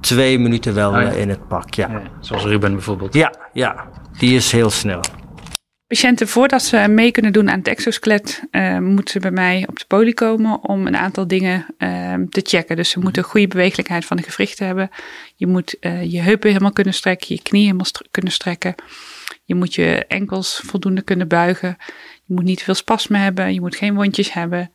twee 0.00 0.38
minuten 0.38 0.74
wel 0.74 0.90
oh 0.90 1.02
eh, 1.02 1.20
in 1.20 1.28
het 1.28 1.48
pak. 1.48 1.74
Ja. 1.74 2.02
Zoals 2.20 2.44
Ruben 2.44 2.72
bijvoorbeeld. 2.72 3.14
Ja, 3.14 3.34
ja, 3.52 3.88
die 4.18 4.34
is 4.34 4.52
heel 4.52 4.70
snel. 4.70 5.00
Patiënten, 5.86 6.28
voordat 6.28 6.62
ze 6.62 6.86
mee 6.88 7.10
kunnen 7.10 7.32
doen 7.32 7.50
aan 7.50 7.58
het 7.58 7.68
exoskelet, 7.68 8.42
uh, 8.50 8.78
moeten 8.78 9.12
ze 9.12 9.20
bij 9.20 9.30
mij 9.30 9.64
op 9.68 9.78
de 9.78 9.84
poli 9.86 10.14
komen 10.14 10.64
om 10.64 10.86
een 10.86 10.96
aantal 10.96 11.26
dingen 11.26 11.66
uh, 11.78 12.14
te 12.28 12.40
checken. 12.44 12.76
Dus 12.76 12.90
ze 12.90 12.98
moeten 12.98 13.22
goede 13.22 13.48
bewegelijkheid 13.48 14.04
van 14.04 14.16
de 14.16 14.22
gewrichten 14.22 14.66
hebben. 14.66 14.90
Je 15.36 15.46
moet 15.46 15.76
uh, 15.80 16.12
je 16.12 16.20
heupen 16.20 16.48
helemaal 16.48 16.72
kunnen 16.72 16.94
strekken, 16.94 17.34
je 17.34 17.42
knieën 17.42 17.64
helemaal 17.64 17.90
kunnen 18.10 18.32
strekken. 18.32 18.74
Je 19.44 19.54
moet 19.54 19.74
je 19.74 20.04
enkels 20.08 20.60
voldoende 20.64 21.02
kunnen 21.02 21.28
buigen. 21.28 21.76
Je 22.24 22.34
moet 22.34 22.44
niet 22.44 22.62
veel 22.62 22.74
spasmen 22.74 23.20
hebben, 23.20 23.54
je 23.54 23.60
moet 23.60 23.76
geen 23.76 23.94
wondjes 23.94 24.32
hebben. 24.32 24.70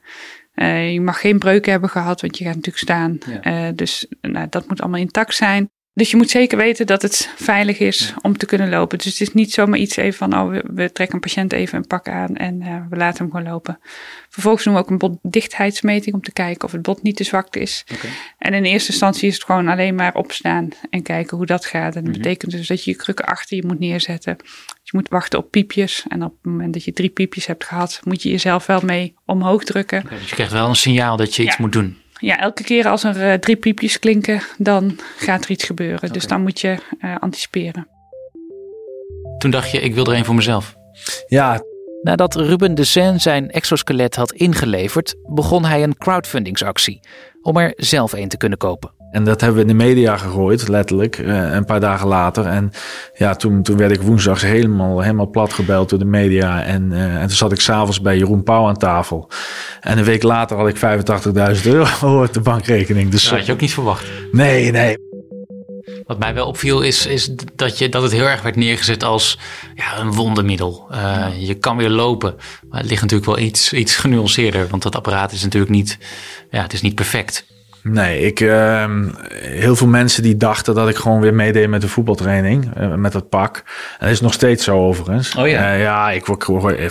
Uh, 0.55 0.93
je 0.93 1.01
mag 1.01 1.19
geen 1.19 1.39
breuken 1.39 1.71
hebben 1.71 1.89
gehad, 1.89 2.21
want 2.21 2.37
je 2.37 2.43
gaat 2.43 2.55
natuurlijk 2.55 2.83
staan. 2.83 3.17
Ja. 3.43 3.67
Uh, 3.67 3.75
dus 3.75 4.07
nou, 4.21 4.47
dat 4.49 4.67
moet 4.67 4.81
allemaal 4.81 4.99
intact 4.99 5.35
zijn. 5.35 5.69
Dus 5.95 6.11
je 6.11 6.17
moet 6.17 6.29
zeker 6.29 6.57
weten 6.57 6.85
dat 6.85 7.01
het 7.01 7.29
veilig 7.35 7.79
is 7.79 8.13
om 8.21 8.37
te 8.37 8.45
kunnen 8.45 8.69
lopen. 8.69 8.97
Dus 8.97 9.07
het 9.07 9.21
is 9.21 9.33
niet 9.33 9.53
zomaar 9.53 9.79
iets 9.79 9.95
even 9.95 10.17
van, 10.17 10.33
oh, 10.33 10.59
we, 10.63 10.91
trekken 10.91 11.15
een 11.15 11.21
patiënt 11.21 11.53
even 11.53 11.77
een 11.77 11.87
pak 11.87 12.07
aan 12.07 12.35
en 12.35 12.61
uh, 12.61 12.77
we 12.89 12.95
laten 12.95 13.23
hem 13.23 13.31
gewoon 13.31 13.51
lopen. 13.51 13.79
Vervolgens 14.29 14.63
doen 14.63 14.73
we 14.73 14.79
ook 14.79 14.89
een 14.89 14.97
botdichtheidsmeting 14.97 16.15
om 16.15 16.21
te 16.21 16.31
kijken 16.31 16.65
of 16.65 16.71
het 16.71 16.81
bot 16.81 17.03
niet 17.03 17.15
te 17.15 17.23
zwak 17.23 17.55
is. 17.55 17.85
Okay. 17.93 18.11
En 18.37 18.53
in 18.53 18.63
eerste 18.63 18.91
instantie 18.91 19.27
is 19.27 19.33
het 19.33 19.43
gewoon 19.43 19.67
alleen 19.67 19.95
maar 19.95 20.15
opstaan 20.15 20.69
en 20.89 21.03
kijken 21.03 21.37
hoe 21.37 21.45
dat 21.45 21.65
gaat. 21.65 21.95
En 21.95 22.03
dat 22.03 22.13
mhm. 22.13 22.21
betekent 22.21 22.51
dus 22.51 22.67
dat 22.67 22.83
je 22.83 22.91
je 22.91 22.97
krukken 22.97 23.25
achter 23.25 23.57
je 23.57 23.65
moet 23.65 23.79
neerzetten. 23.79 24.37
je 24.83 24.91
moet 24.91 25.09
wachten 25.09 25.39
op 25.39 25.51
piepjes. 25.51 26.05
En 26.07 26.23
op 26.23 26.31
het 26.31 26.51
moment 26.51 26.73
dat 26.73 26.83
je 26.83 26.93
drie 26.93 27.09
piepjes 27.09 27.45
hebt 27.45 27.63
gehad, 27.63 27.99
moet 28.03 28.21
je 28.21 28.29
jezelf 28.29 28.65
wel 28.65 28.81
mee 28.81 29.13
omhoog 29.25 29.63
drukken. 29.63 30.03
Okay, 30.03 30.17
dus 30.17 30.29
je 30.29 30.35
krijgt 30.35 30.53
wel 30.53 30.69
een 30.69 30.75
signaal 30.75 31.17
dat 31.17 31.35
je 31.35 31.43
iets 31.43 31.57
moet 31.57 31.71
doen 31.71 32.01
ja, 32.23 32.39
elke 32.39 32.63
keer 32.63 32.87
als 32.87 33.03
er 33.03 33.31
uh, 33.31 33.33
drie 33.33 33.55
piepjes 33.55 33.99
klinken, 33.99 34.41
dan 34.57 34.99
gaat 35.17 35.43
er 35.43 35.51
iets 35.51 35.63
gebeuren. 35.63 36.13
Dus 36.13 36.27
dan 36.27 36.41
moet 36.41 36.61
je 36.61 36.77
uh, 36.99 37.15
anticiperen. 37.19 37.87
Toen 39.37 39.51
dacht 39.51 39.71
je, 39.71 39.79
ik 39.79 39.93
wil 39.93 40.05
er 40.05 40.17
een 40.17 40.25
voor 40.25 40.35
mezelf. 40.35 40.75
Ja. 41.27 41.61
Nadat 42.01 42.35
Ruben 42.35 42.75
de 42.75 42.83
Seine 42.83 43.17
zijn 43.17 43.49
exoskelet 43.51 44.15
had 44.15 44.31
ingeleverd, 44.31 45.15
begon 45.33 45.65
hij 45.65 45.83
een 45.83 45.97
crowdfundingsactie 45.97 46.99
om 47.41 47.57
er 47.57 47.73
zelf 47.75 48.13
een 48.13 48.29
te 48.29 48.37
kunnen 48.37 48.57
kopen. 48.57 49.02
En 49.13 49.23
dat 49.23 49.41
hebben 49.41 49.65
we 49.65 49.71
in 49.71 49.77
de 49.77 49.83
media 49.83 50.17
gegooid, 50.17 50.67
letterlijk, 50.67 51.17
uh, 51.17 51.53
een 51.53 51.65
paar 51.65 51.79
dagen 51.79 52.07
later. 52.07 52.45
En 52.45 52.71
ja, 53.15 53.35
toen, 53.35 53.63
toen 53.63 53.77
werd 53.77 53.91
ik 53.91 54.01
woensdags 54.01 54.41
helemaal, 54.41 55.01
helemaal 55.01 55.29
plat 55.29 55.53
gebeld 55.53 55.89
door 55.89 55.99
de 55.99 56.05
media. 56.05 56.63
En, 56.63 56.91
uh, 56.91 57.15
en 57.15 57.27
toen 57.27 57.35
zat 57.35 57.51
ik 57.51 57.59
s'avonds 57.59 58.01
bij 58.01 58.17
Jeroen 58.17 58.43
Pauw 58.43 58.67
aan 58.67 58.77
tafel. 58.77 59.29
En 59.81 59.97
een 59.97 60.03
week 60.03 60.23
later 60.23 60.57
had 60.57 60.67
ik 60.67 60.75
85.000 60.75 61.61
euro 61.63 62.23
op 62.23 62.33
de 62.33 62.39
bankrekening. 62.39 63.11
Dus, 63.11 63.23
dat 63.23 63.37
had 63.37 63.45
je 63.45 63.51
ook 63.51 63.59
niet 63.59 63.73
verwacht. 63.73 64.05
Nee, 64.31 64.71
nee. 64.71 64.97
Wat 66.05 66.19
mij 66.19 66.33
wel 66.33 66.47
opviel 66.47 66.81
is, 66.81 67.05
is 67.05 67.29
dat, 67.55 67.77
je, 67.77 67.89
dat 67.89 68.01
het 68.01 68.11
heel 68.11 68.27
erg 68.27 68.41
werd 68.41 68.55
neergezet 68.55 69.03
als 69.03 69.39
ja, 69.75 69.99
een 69.99 70.11
wondermiddel. 70.11 70.87
Uh, 70.91 71.27
je 71.37 71.53
kan 71.53 71.77
weer 71.77 71.89
lopen. 71.89 72.35
Maar 72.69 72.79
het 72.79 72.89
ligt 72.89 73.01
natuurlijk 73.01 73.29
wel 73.29 73.45
iets, 73.45 73.73
iets 73.73 73.95
genuanceerder. 73.95 74.67
Want 74.67 74.83
dat 74.83 74.95
apparaat 74.95 75.31
is 75.31 75.43
natuurlijk 75.43 75.71
niet, 75.71 75.97
ja, 76.49 76.61
het 76.61 76.73
is 76.73 76.81
niet 76.81 76.95
perfect. 76.95 77.45
Nee, 77.83 78.19
ik, 78.19 78.39
uh, 78.39 78.85
heel 79.31 79.75
veel 79.75 79.87
mensen 79.87 80.23
die 80.23 80.37
dachten 80.37 80.75
dat 80.75 80.89
ik 80.89 80.95
gewoon 80.95 81.21
weer 81.21 81.33
meedeed 81.33 81.69
met 81.69 81.81
de 81.81 81.87
voetbaltraining, 81.87 82.71
uh, 82.79 82.93
met 82.93 83.11
dat 83.11 83.29
pak. 83.29 83.57
En 83.57 84.05
dat 84.05 84.09
is 84.09 84.21
nog 84.21 84.33
steeds 84.33 84.63
zo 84.63 84.77
overigens. 84.87 85.35
Oh 85.35 85.47
ja. 85.47 85.73
Uh, 85.73 85.81
ja, 85.81 86.11
ik, 86.11 86.27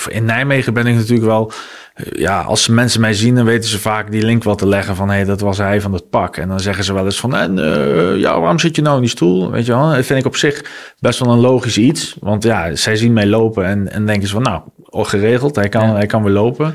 in 0.08 0.24
Nijmegen 0.24 0.74
ben 0.74 0.86
ik 0.86 0.94
natuurlijk 0.94 1.26
wel 1.26 1.52
ja, 1.94 2.40
als 2.40 2.68
mensen 2.68 3.00
mij 3.00 3.14
zien, 3.14 3.34
dan 3.34 3.44
weten 3.44 3.68
ze 3.68 3.78
vaak 3.78 4.10
die 4.10 4.22
link 4.22 4.44
wel 4.44 4.54
te 4.54 4.66
leggen 4.66 4.96
van 4.96 5.08
hé, 5.08 5.14
hey, 5.14 5.24
dat 5.24 5.40
was 5.40 5.58
hij 5.58 5.80
van 5.80 5.92
het 5.92 6.10
pak. 6.10 6.36
En 6.36 6.48
dan 6.48 6.60
zeggen 6.60 6.84
ze 6.84 6.92
wel 6.92 7.04
eens 7.04 7.20
van 7.20 7.36
en, 7.36 7.58
uh, 7.58 8.16
ja, 8.16 8.40
waarom 8.40 8.58
zit 8.58 8.76
je 8.76 8.82
nou 8.82 8.94
in 8.94 9.02
die 9.02 9.10
stoel? 9.10 9.50
Weet 9.50 9.66
je 9.66 9.72
wel, 9.72 9.90
dat 9.90 10.04
vind 10.04 10.18
ik 10.18 10.26
op 10.26 10.36
zich 10.36 10.64
best 10.98 11.18
wel 11.18 11.32
een 11.32 11.40
logisch 11.40 11.78
iets. 11.78 12.16
Want 12.20 12.42
ja, 12.42 12.74
zij 12.74 12.96
zien 12.96 13.12
mij 13.12 13.26
lopen 13.26 13.64
en, 13.64 13.92
en 13.92 14.06
denken 14.06 14.28
ze 14.28 14.34
van 14.34 14.42
nou, 14.42 14.62
geregeld, 14.90 15.56
hij 15.56 15.68
kan, 15.68 15.88
hij 15.88 16.06
kan 16.06 16.22
weer 16.22 16.32
lopen. 16.32 16.66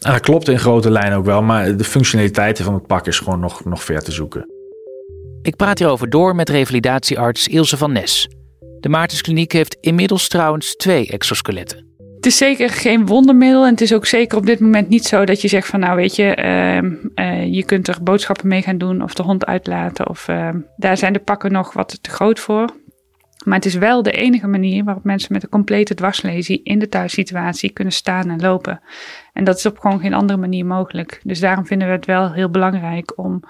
En 0.00 0.12
dat 0.12 0.20
klopt 0.20 0.48
in 0.48 0.58
grote 0.58 0.90
lijnen 0.90 1.18
ook 1.18 1.24
wel, 1.24 1.42
maar 1.42 1.76
de 1.76 1.84
functionaliteiten 1.84 2.64
van 2.64 2.74
het 2.74 2.86
pak 2.86 3.06
is 3.06 3.18
gewoon 3.18 3.40
nog, 3.40 3.64
nog 3.64 3.82
ver 3.82 4.02
te 4.02 4.12
zoeken. 4.12 4.46
Ik 5.42 5.56
praat 5.56 5.78
hierover 5.78 6.10
door 6.10 6.34
met 6.34 6.48
revalidatiearts 6.48 7.48
Ilse 7.48 7.76
van 7.76 7.92
Nes. 7.92 8.28
De 8.80 8.88
Maartenskliniek 8.88 9.52
heeft 9.52 9.76
inmiddels 9.80 10.28
trouwens 10.28 10.76
twee 10.76 11.08
exoskeletten. 11.08 11.93
Het 12.24 12.32
is 12.32 12.38
zeker 12.38 12.70
geen 12.70 13.06
wondermiddel. 13.06 13.64
En 13.64 13.70
het 13.70 13.80
is 13.80 13.94
ook 13.94 14.06
zeker 14.06 14.38
op 14.38 14.46
dit 14.46 14.60
moment 14.60 14.88
niet 14.88 15.04
zo 15.04 15.24
dat 15.24 15.40
je 15.40 15.48
zegt 15.48 15.66
van 15.66 15.80
nou 15.80 15.96
weet 15.96 16.16
je, 16.16 16.36
uh, 17.14 17.54
je 17.54 17.64
kunt 17.64 17.88
er 17.88 18.02
boodschappen 18.02 18.48
mee 18.48 18.62
gaan 18.62 18.78
doen 18.78 19.02
of 19.02 19.14
de 19.14 19.22
hond 19.22 19.46
uitlaten. 19.46 20.08
Of 20.08 20.28
uh, 20.28 20.48
daar 20.76 20.96
zijn 20.96 21.12
de 21.12 21.18
pakken 21.18 21.52
nog 21.52 21.72
wat 21.72 22.02
te 22.02 22.10
groot 22.10 22.40
voor. 22.40 22.70
Maar 23.44 23.54
het 23.54 23.64
is 23.64 23.74
wel 23.74 24.02
de 24.02 24.10
enige 24.10 24.46
manier 24.46 24.84
waarop 24.84 25.04
mensen 25.04 25.32
met 25.32 25.42
een 25.42 25.48
complete 25.48 25.94
dwarslesie 25.94 26.62
in 26.62 26.78
de 26.78 26.88
thuissituatie 26.88 27.70
kunnen 27.70 27.92
staan 27.92 28.30
en 28.30 28.40
lopen. 28.40 28.80
En 29.32 29.44
dat 29.44 29.56
is 29.56 29.66
op 29.66 29.78
gewoon 29.78 30.00
geen 30.00 30.14
andere 30.14 30.38
manier 30.38 30.66
mogelijk. 30.66 31.20
Dus 31.22 31.40
daarom 31.40 31.66
vinden 31.66 31.88
we 31.88 31.94
het 31.94 32.06
wel 32.06 32.32
heel 32.32 32.50
belangrijk 32.50 33.18
om 33.18 33.42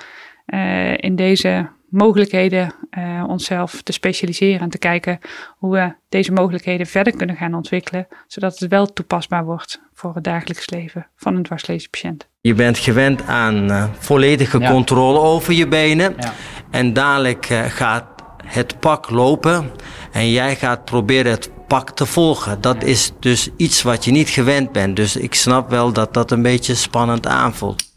uh, 0.46 0.96
in 0.96 1.16
deze 1.16 1.68
mogelijkheden 1.94 2.74
uh, 2.98 3.24
onszelf 3.26 3.82
te 3.82 3.92
specialiseren 3.92 4.60
en 4.60 4.70
te 4.70 4.78
kijken 4.78 5.18
hoe 5.56 5.72
we 5.72 5.94
deze 6.08 6.32
mogelijkheden 6.32 6.86
verder 6.86 7.16
kunnen 7.16 7.36
gaan 7.36 7.54
ontwikkelen, 7.54 8.06
zodat 8.26 8.58
het 8.58 8.70
wel 8.70 8.92
toepasbaar 8.92 9.44
wordt 9.44 9.80
voor 9.92 10.14
het 10.14 10.24
dagelijks 10.24 10.70
leven 10.70 11.06
van 11.16 11.36
een 11.36 11.42
dwarslezenpatiënt. 11.42 12.28
Je 12.40 12.54
bent 12.54 12.78
gewend 12.78 13.26
aan 13.26 13.70
uh, 13.70 13.84
volledige 13.98 14.58
controle 14.58 15.18
over 15.18 15.52
je 15.52 15.68
benen 15.68 16.14
ja. 16.18 16.32
en 16.70 16.92
dadelijk 16.92 17.50
uh, 17.50 17.64
gaat 17.64 18.04
het 18.44 18.80
pak 18.80 19.10
lopen 19.10 19.70
en 20.12 20.30
jij 20.30 20.56
gaat 20.56 20.84
proberen 20.84 21.32
het 21.32 21.50
pak 21.66 21.90
te 21.90 22.06
volgen. 22.06 22.60
Dat 22.60 22.82
is 22.82 23.12
dus 23.20 23.48
iets 23.56 23.82
wat 23.82 24.04
je 24.04 24.10
niet 24.10 24.28
gewend 24.28 24.72
bent. 24.72 24.96
Dus 24.96 25.16
ik 25.16 25.34
snap 25.34 25.70
wel 25.70 25.92
dat 25.92 26.14
dat 26.14 26.30
een 26.30 26.42
beetje 26.42 26.74
spannend 26.74 27.26
aanvoelt. 27.26 27.93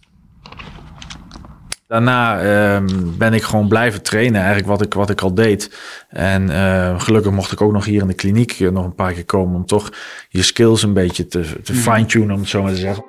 Daarna 1.87 2.39
ehm, 2.39 2.87
ben 3.17 3.33
ik 3.33 3.43
gewoon 3.43 3.67
blijven 3.67 4.01
trainen, 4.01 4.41
eigenlijk 4.41 4.67
wat 4.67 4.81
ik, 4.81 4.93
wat 4.93 5.09
ik 5.09 5.21
al 5.21 5.33
deed. 5.33 5.77
En 6.09 6.49
uh, 6.49 6.99
gelukkig 6.99 7.31
mocht 7.31 7.51
ik 7.51 7.61
ook 7.61 7.71
nog 7.71 7.85
hier 7.85 8.01
in 8.01 8.07
de 8.07 8.13
kliniek 8.13 8.59
nog 8.59 8.85
een 8.85 8.95
paar 8.95 9.13
keer 9.13 9.25
komen 9.25 9.55
om 9.55 9.65
toch 9.65 9.91
je 10.29 10.41
skills 10.41 10.83
een 10.83 10.93
beetje 10.93 11.27
te, 11.27 11.61
te 11.63 11.73
mhm. 11.73 11.81
fine-tunen, 11.81 12.31
om 12.31 12.39
het 12.39 12.49
zo 12.49 12.61
maar 12.61 12.71
te 12.71 12.77
zeggen. 12.77 13.03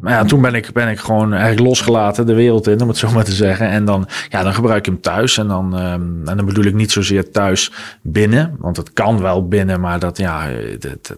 Maar 0.00 0.12
ja, 0.12 0.24
toen 0.24 0.42
ben 0.42 0.54
ik, 0.54 0.72
ben 0.72 0.88
ik 0.88 0.98
gewoon 0.98 1.32
eigenlijk 1.32 1.66
losgelaten 1.66 2.26
de 2.26 2.34
wereld 2.34 2.66
in, 2.66 2.80
om 2.80 2.88
het 2.88 2.96
zo 2.96 3.10
maar 3.10 3.24
te 3.24 3.32
zeggen. 3.32 3.68
En 3.68 3.84
dan, 3.84 4.08
ja, 4.28 4.42
dan 4.42 4.54
gebruik 4.54 4.78
ik 4.78 4.86
hem 4.86 5.00
thuis. 5.00 5.38
En 5.38 5.48
dan, 5.48 5.78
um, 5.78 6.22
en 6.28 6.36
dan 6.36 6.46
bedoel 6.46 6.64
ik 6.64 6.74
niet 6.74 6.92
zozeer 6.92 7.30
thuis 7.30 7.72
binnen. 8.02 8.56
Want 8.58 8.76
het 8.76 8.92
kan 8.92 9.20
wel 9.20 9.48
binnen, 9.48 9.80
maar 9.80 9.98
dat, 9.98 10.18
ja, 10.18 10.48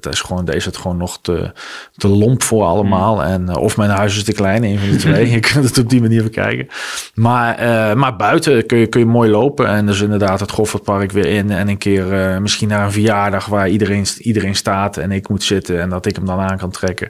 dat, 0.01 0.13
is 0.13 0.21
gewoon, 0.21 0.45
deze 0.45 0.69
het 0.69 0.77
gewoon 0.77 0.97
nog 0.97 1.19
te, 1.21 1.53
te 1.97 2.09
lomp 2.09 2.43
voor 2.43 2.65
allemaal. 2.65 3.15
Mm. 3.15 3.21
En, 3.21 3.47
uh, 3.49 3.57
of 3.57 3.77
mijn 3.77 3.91
huis 3.91 4.17
is 4.17 4.25
te 4.25 4.33
klein, 4.33 4.65
een 4.65 4.79
van 4.79 4.91
de 4.91 4.97
twee. 4.97 5.31
je 5.31 5.41
kunt 5.41 5.65
het 5.65 5.79
op 5.79 5.91
die 5.91 6.01
manier 6.01 6.23
bekijken. 6.23 6.69
Maar, 7.15 7.63
uh, 7.63 7.95
maar 7.95 8.17
buiten 8.17 8.67
kun 8.67 8.79
je, 8.79 8.87
kun 8.87 9.01
je 9.01 9.07
mooi 9.07 9.31
lopen. 9.31 9.69
En 9.69 9.87
dus 9.87 10.01
inderdaad 10.01 10.41
het 10.41 10.51
Goffertpark 10.51 11.13
weer 11.13 11.27
in. 11.27 11.51
En 11.51 11.69
een 11.69 11.79
keer 11.79 12.33
uh, 12.33 12.39
misschien 12.39 12.69
naar 12.69 12.85
een 12.85 12.93
verjaardag 12.93 13.47
waar 13.47 13.69
iedereen, 13.69 14.07
iedereen 14.19 14.55
staat 14.55 14.97
en 14.97 15.13
ik 15.13 15.29
moet 15.29 15.43
zitten. 15.43 15.81
En 15.81 15.89
dat 15.89 16.07
ik 16.07 16.17
hem 16.17 16.27
dan 16.27 16.39
aan 16.39 16.59
kan 16.59 16.71
trekken. 16.71 17.09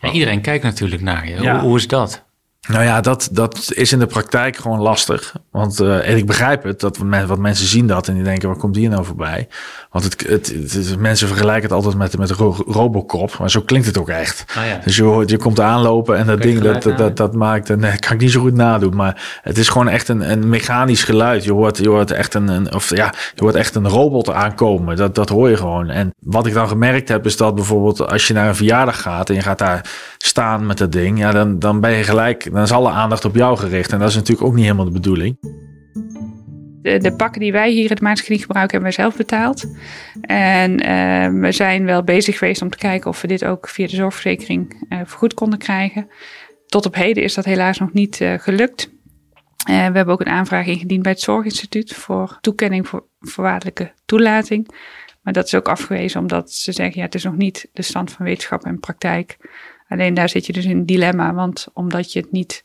En 0.00 0.12
iedereen 0.12 0.40
kijkt 0.40 0.64
natuurlijk 0.64 1.02
naar 1.08 1.28
ja. 1.42 1.60
Hoe, 1.60 1.76
is 1.76 1.86
dat? 1.86 2.24
Nou 2.68 2.84
ja, 2.84 3.00
dat, 3.00 3.28
dat 3.32 3.70
is 3.74 3.92
in 3.92 3.98
de 3.98 4.06
praktijk 4.06 4.56
gewoon 4.56 4.80
lastig. 4.80 5.34
Want 5.50 5.80
uh, 5.80 6.08
en 6.08 6.16
ik 6.16 6.26
begrijp 6.26 6.62
het, 6.62 6.80
dat 6.80 6.98
wat 7.26 7.38
mensen 7.38 7.66
zien 7.66 7.86
dat 7.86 8.08
en 8.08 8.14
die 8.14 8.22
denken, 8.22 8.48
waar 8.48 8.58
komt 8.58 8.74
die 8.74 8.88
nou 8.88 9.04
voorbij? 9.04 9.48
Want 9.90 10.04
het, 10.04 10.26
het, 10.28 10.72
het, 10.72 10.98
mensen 10.98 11.28
vergelijken 11.28 11.62
het 11.62 11.72
altijd 11.72 11.94
met, 11.94 12.18
met 12.18 12.30
Robocop, 12.66 13.38
maar 13.38 13.50
zo 13.50 13.60
klinkt 13.60 13.86
het 13.86 13.98
ook 13.98 14.08
echt. 14.08 14.44
Ah, 14.56 14.66
ja. 14.66 14.80
Dus 14.84 14.96
je, 14.96 15.02
hoort, 15.02 15.30
je 15.30 15.36
komt 15.36 15.60
aanlopen 15.60 16.16
en 16.16 16.26
dat 16.26 16.42
ding, 16.42 16.60
dat, 16.60 16.82
dat, 16.82 17.16
dat, 17.16 17.34
maakt, 17.34 17.76
nee, 17.76 17.98
kan 17.98 18.12
ik 18.12 18.20
niet 18.20 18.30
zo 18.30 18.40
goed 18.40 18.54
nadoen. 18.54 18.96
Maar 18.96 19.40
het 19.42 19.58
is 19.58 19.68
gewoon 19.68 19.88
echt 19.88 20.08
een, 20.08 20.30
een 20.30 20.48
mechanisch 20.48 21.04
geluid. 21.04 21.44
Je 21.44 21.52
hoort, 21.52 21.78
je 21.78 21.88
hoort 21.88 22.10
echt 22.10 22.34
een, 22.34 22.48
een, 22.48 22.74
of 22.74 22.96
ja, 22.96 23.14
je 23.34 23.42
hoort 23.42 23.54
echt 23.54 23.74
een 23.74 23.88
robot 23.88 24.30
aankomen. 24.30 24.96
Dat, 24.96 25.14
dat 25.14 25.28
hoor 25.28 25.48
je 25.48 25.56
gewoon. 25.56 25.90
En 25.90 26.14
wat 26.18 26.46
ik 26.46 26.54
dan 26.54 26.68
gemerkt 26.68 27.08
heb, 27.08 27.26
is 27.26 27.36
dat 27.36 27.54
bijvoorbeeld 27.54 28.10
als 28.10 28.26
je 28.26 28.34
naar 28.34 28.48
een 28.48 28.56
verjaardag 28.56 29.00
gaat 29.00 29.28
en 29.28 29.34
je 29.34 29.42
gaat 29.42 29.58
daar 29.58 29.90
staan 30.18 30.66
met 30.66 30.78
dat 30.78 30.92
ding, 30.92 31.18
ja, 31.18 31.32
dan, 31.32 31.58
dan 31.58 31.80
ben 31.80 31.90
je 31.90 32.04
gelijk, 32.04 32.50
dan 32.58 32.66
is 32.66 32.72
alle 32.72 32.90
aandacht 32.90 33.24
op 33.24 33.34
jou 33.34 33.56
gericht. 33.56 33.92
En 33.92 33.98
dat 33.98 34.08
is 34.08 34.14
natuurlijk 34.14 34.46
ook 34.46 34.54
niet 34.54 34.64
helemaal 34.64 34.84
de 34.84 34.90
bedoeling. 34.90 35.38
De, 36.82 36.98
de 36.98 37.16
pakken 37.16 37.40
die 37.40 37.52
wij 37.52 37.70
hier 37.70 37.90
in 37.90 37.96
maatschappij 38.00 38.38
gebruiken, 38.38 38.80
hebben 38.80 38.96
wij 38.96 39.04
zelf 39.04 39.16
betaald. 39.16 39.66
En 40.20 40.70
uh, 40.70 41.40
we 41.40 41.52
zijn 41.52 41.84
wel 41.84 42.02
bezig 42.02 42.38
geweest 42.38 42.62
om 42.62 42.70
te 42.70 42.78
kijken 42.78 43.10
of 43.10 43.20
we 43.20 43.26
dit 43.26 43.44
ook 43.44 43.68
via 43.68 43.86
de 43.86 43.96
zorgverzekering 43.96 44.86
uh, 44.88 45.00
vergoed 45.04 45.34
konden 45.34 45.58
krijgen. 45.58 46.08
Tot 46.66 46.86
op 46.86 46.94
heden 46.94 47.22
is 47.22 47.34
dat 47.34 47.44
helaas 47.44 47.78
nog 47.78 47.92
niet 47.92 48.20
uh, 48.20 48.34
gelukt. 48.38 48.90
we 49.64 49.72
hebben 49.72 50.08
ook 50.08 50.20
een 50.20 50.26
aanvraag 50.26 50.66
ingediend 50.66 51.02
bij 51.02 51.12
het 51.12 51.20
Zorginstituut 51.20 51.94
voor 51.94 52.38
toekenning 52.40 52.88
voor 52.88 53.04
voorwaardelijke 53.20 53.92
toelating. 54.04 54.68
Maar 55.22 55.32
dat 55.32 55.46
is 55.46 55.54
ook 55.54 55.68
afgewezen 55.68 56.20
omdat 56.20 56.52
ze 56.52 56.72
zeggen, 56.72 56.98
ja, 56.98 57.04
het 57.04 57.14
is 57.14 57.24
nog 57.24 57.36
niet 57.36 57.68
de 57.72 57.82
stand 57.82 58.12
van 58.12 58.26
wetenschap 58.26 58.64
en 58.64 58.80
praktijk. 58.80 59.36
Alleen 59.88 60.14
daar 60.14 60.28
zit 60.28 60.46
je 60.46 60.52
dus 60.52 60.64
in 60.64 60.76
een 60.76 60.86
dilemma, 60.86 61.34
want 61.34 61.66
omdat 61.72 62.12
je 62.12 62.20
het 62.20 62.32
niet 62.32 62.62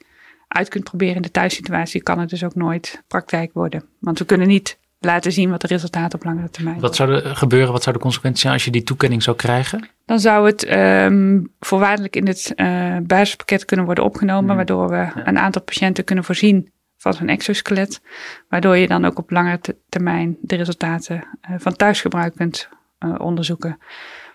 uit 0.48 0.70
kunt 0.70 0.84
proberen 0.84 1.16
in 1.16 1.22
de 1.22 1.32
thuissituatie, 1.32 2.04
kan 2.04 2.20
het 2.20 2.30
dus 2.30 2.44
ook 2.44 2.56
nooit 2.56 3.04
praktijk 3.08 3.54
worden. 3.54 3.84
Want 4.00 4.20
we 4.20 4.26
kunnen 4.26 4.48
niet 4.48 4.78
laten 5.00 5.32
zien 5.32 5.50
wat 5.50 5.62
de 5.62 5.68
resultaten 5.68 6.20
op 6.20 6.26
langere 6.26 6.50
termijn 6.50 6.80
Wat 6.80 6.96
zou 6.96 7.14
er 7.14 7.36
gebeuren? 7.36 7.72
Wat 7.72 7.84
zou 7.84 7.96
de 7.96 8.02
consequentie 8.02 8.42
zijn 8.42 8.54
als 8.54 8.66
je 8.66 8.72
die 8.72 8.84
toekenning 8.84 9.24
zou 9.24 9.38
krijgen? 9.38 9.90
Dan 10.06 10.20
zou 10.20 10.46
het 10.46 10.72
um, 10.72 11.54
voorwaardelijk 11.60 12.16
in 12.16 12.28
het 12.28 12.54
uh, 12.56 12.98
basispakket 13.04 13.66
kunnen 13.66 13.86
worden 13.86 14.04
opgenomen, 14.04 14.46
hmm. 14.46 14.56
waardoor 14.56 14.90
we 14.90 15.12
een 15.24 15.38
aantal 15.38 15.62
patiënten 15.62 16.04
kunnen 16.04 16.24
voorzien 16.24 16.72
van 16.98 17.14
zo'n 17.14 17.28
exoskelet, 17.28 18.02
waardoor 18.50 18.78
je 18.78 18.88
dan 18.88 19.06
ook 19.06 19.18
op 19.18 19.32
langere 19.32 19.60
termijn 19.90 20.38
de 20.42 20.56
resultaten 20.56 21.16
uh, 21.16 21.56
van 21.58 21.76
thuisgebruik 21.76 22.36
kunt 22.36 22.70
uh, 23.00 23.16
onderzoeken. 23.18 23.78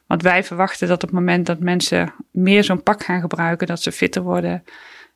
Want 0.09 0.23
wij 0.23 0.45
verwachten 0.45 0.89
dat 0.89 1.03
op 1.03 1.09
het 1.09 1.19
moment 1.19 1.47
dat 1.47 1.61
mensen 1.61 2.15
meer 2.31 2.65
zo'n 2.65 2.83
pak 2.83 3.05
gaan 3.05 3.21
gebruiken, 3.21 3.67
dat 3.67 3.83
ze 3.83 3.93
fitter 3.93 4.23
worden, 4.23 4.65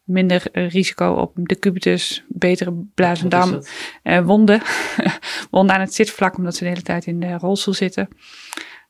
minder 0.04 0.42
risico 0.52 1.12
op 1.12 1.32
de 1.34 1.58
cubitus, 1.58 2.24
betere 2.28 2.72
blazendam, 2.94 3.62
eh, 4.02 4.24
wonden. 4.24 4.62
wonden 5.50 5.74
aan 5.74 5.80
het 5.80 5.94
zitvlak, 5.94 6.36
omdat 6.36 6.56
ze 6.56 6.62
de 6.64 6.68
hele 6.68 6.82
tijd 6.82 7.06
in 7.06 7.20
de 7.20 7.36
rolstoel 7.38 7.74
zitten. 7.74 8.08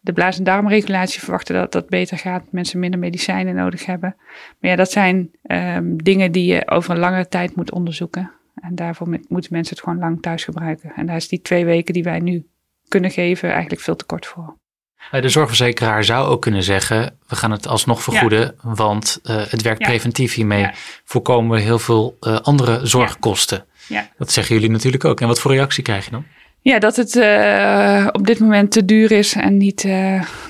De 0.00 0.12
blaas- 0.12 0.38
en 0.38 0.44
darmregulatie 0.44 1.20
verwachten 1.20 1.54
dat 1.54 1.72
dat 1.72 1.88
beter 1.88 2.18
gaat, 2.18 2.52
mensen 2.52 2.78
minder 2.78 3.00
medicijnen 3.00 3.54
nodig 3.54 3.86
hebben. 3.86 4.16
Maar 4.60 4.70
ja, 4.70 4.76
dat 4.76 4.90
zijn 4.90 5.30
um, 5.42 6.02
dingen 6.02 6.32
die 6.32 6.54
je 6.54 6.68
over 6.68 6.90
een 6.90 6.98
langere 6.98 7.28
tijd 7.28 7.56
moet 7.56 7.72
onderzoeken. 7.72 8.30
En 8.54 8.74
daarvoor 8.74 9.08
moeten 9.08 9.52
mensen 9.52 9.74
het 9.74 9.84
gewoon 9.84 9.98
lang 9.98 10.22
thuis 10.22 10.44
gebruiken. 10.44 10.92
En 10.96 11.06
daar 11.06 11.16
is 11.16 11.28
die 11.28 11.40
twee 11.40 11.64
weken 11.64 11.94
die 11.94 12.02
wij 12.02 12.18
nu 12.18 12.46
kunnen 12.88 13.10
geven 13.10 13.50
eigenlijk 13.50 13.80
veel 13.80 13.96
te 13.96 14.04
kort 14.04 14.26
voor. 14.26 14.60
De 15.10 15.28
zorgverzekeraar 15.28 16.04
zou 16.04 16.28
ook 16.28 16.42
kunnen 16.42 16.62
zeggen: 16.62 17.18
we 17.28 17.36
gaan 17.36 17.50
het 17.50 17.66
alsnog 17.66 18.02
vergoeden, 18.02 18.54
want 18.62 19.20
uh, 19.24 19.36
het 19.48 19.62
werkt 19.62 19.82
preventief. 19.82 20.34
Hiermee 20.34 20.70
voorkomen 21.04 21.56
we 21.56 21.62
heel 21.62 21.78
veel 21.78 22.16
uh, 22.20 22.38
andere 22.40 22.86
zorgkosten. 22.86 23.64
Dat 24.18 24.32
zeggen 24.32 24.54
jullie 24.54 24.70
natuurlijk 24.70 25.04
ook. 25.04 25.20
En 25.20 25.26
wat 25.26 25.40
voor 25.40 25.50
reactie 25.50 25.82
krijg 25.82 26.04
je 26.04 26.10
dan? 26.10 26.24
Ja, 26.60 26.78
dat 26.78 26.96
het 26.96 27.14
uh, 27.14 28.08
op 28.12 28.26
dit 28.26 28.38
moment 28.38 28.70
te 28.70 28.84
duur 28.84 29.12
is 29.12 29.34
en 29.34 29.56
niet, 29.56 29.88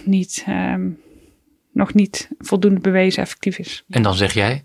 niet, 0.04 0.44
um, 0.48 1.00
nog 1.72 1.94
niet 1.94 2.28
voldoende 2.38 2.80
bewezen 2.80 3.22
effectief 3.22 3.58
is. 3.58 3.84
En 3.88 4.02
dan 4.02 4.14
zeg 4.14 4.32
jij? 4.32 4.64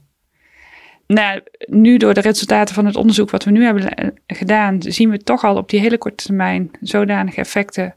Nou, 1.08 1.41
nu 1.65 1.97
door 1.97 2.13
de 2.13 2.21
resultaten 2.21 2.76
van 2.76 2.86
het 2.86 2.95
onderzoek 2.95 3.30
wat 3.30 3.43
we 3.43 3.52
nu 3.52 3.63
hebben 3.63 4.13
gedaan, 4.28 4.82
zien 4.82 5.10
we 5.10 5.17
toch 5.17 5.43
al 5.43 5.56
op 5.56 5.69
die 5.69 5.80
hele 5.80 5.97
korte 5.97 6.26
termijn 6.26 6.71
zodanige 6.82 7.39
effecten 7.39 7.95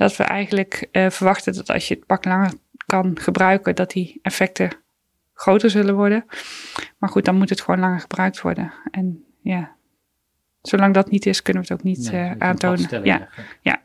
dat 0.00 0.16
we 0.16 0.24
eigenlijk 0.24 0.88
uh, 0.92 1.10
verwachten 1.10 1.54
dat 1.54 1.70
als 1.70 1.88
je 1.88 1.94
het 1.94 2.06
pak 2.06 2.24
langer 2.24 2.52
kan 2.86 3.18
gebruiken, 3.18 3.74
dat 3.74 3.90
die 3.90 4.18
effecten 4.22 4.70
groter 5.34 5.70
zullen 5.70 5.94
worden. 5.94 6.24
Maar 6.98 7.10
goed, 7.10 7.24
dan 7.24 7.36
moet 7.36 7.48
het 7.48 7.60
gewoon 7.60 7.80
langer 7.80 8.00
gebruikt 8.00 8.40
worden. 8.40 8.72
En 8.90 9.24
ja, 9.42 9.76
zolang 10.62 10.94
dat 10.94 11.10
niet 11.10 11.26
is, 11.26 11.42
kunnen 11.42 11.62
we 11.62 11.68
het 11.68 11.78
ook 11.78 11.86
niet 11.86 12.12
nee, 12.12 12.24
uh, 12.24 12.32
aantonen. 12.38 13.04
Ja, 13.04 13.28
ja. 13.60 13.80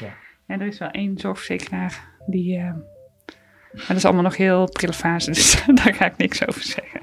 ja. 0.00 0.12
En 0.46 0.60
er 0.60 0.66
is 0.66 0.78
wel 0.78 0.90
één 0.90 1.18
zorgverzekeraar 1.18 2.08
die. 2.26 2.58
Uh, 2.58 2.64
maar 3.72 3.86
dat 3.86 3.96
is 3.96 4.04
allemaal 4.04 4.22
nog 4.22 4.36
heel 4.36 4.70
prille 4.70 4.92
fase, 4.92 5.30
dus 5.30 5.64
daar 5.84 5.94
ga 5.94 6.06
ik 6.06 6.16
niks 6.16 6.46
over 6.46 6.62
zeggen. 6.62 7.00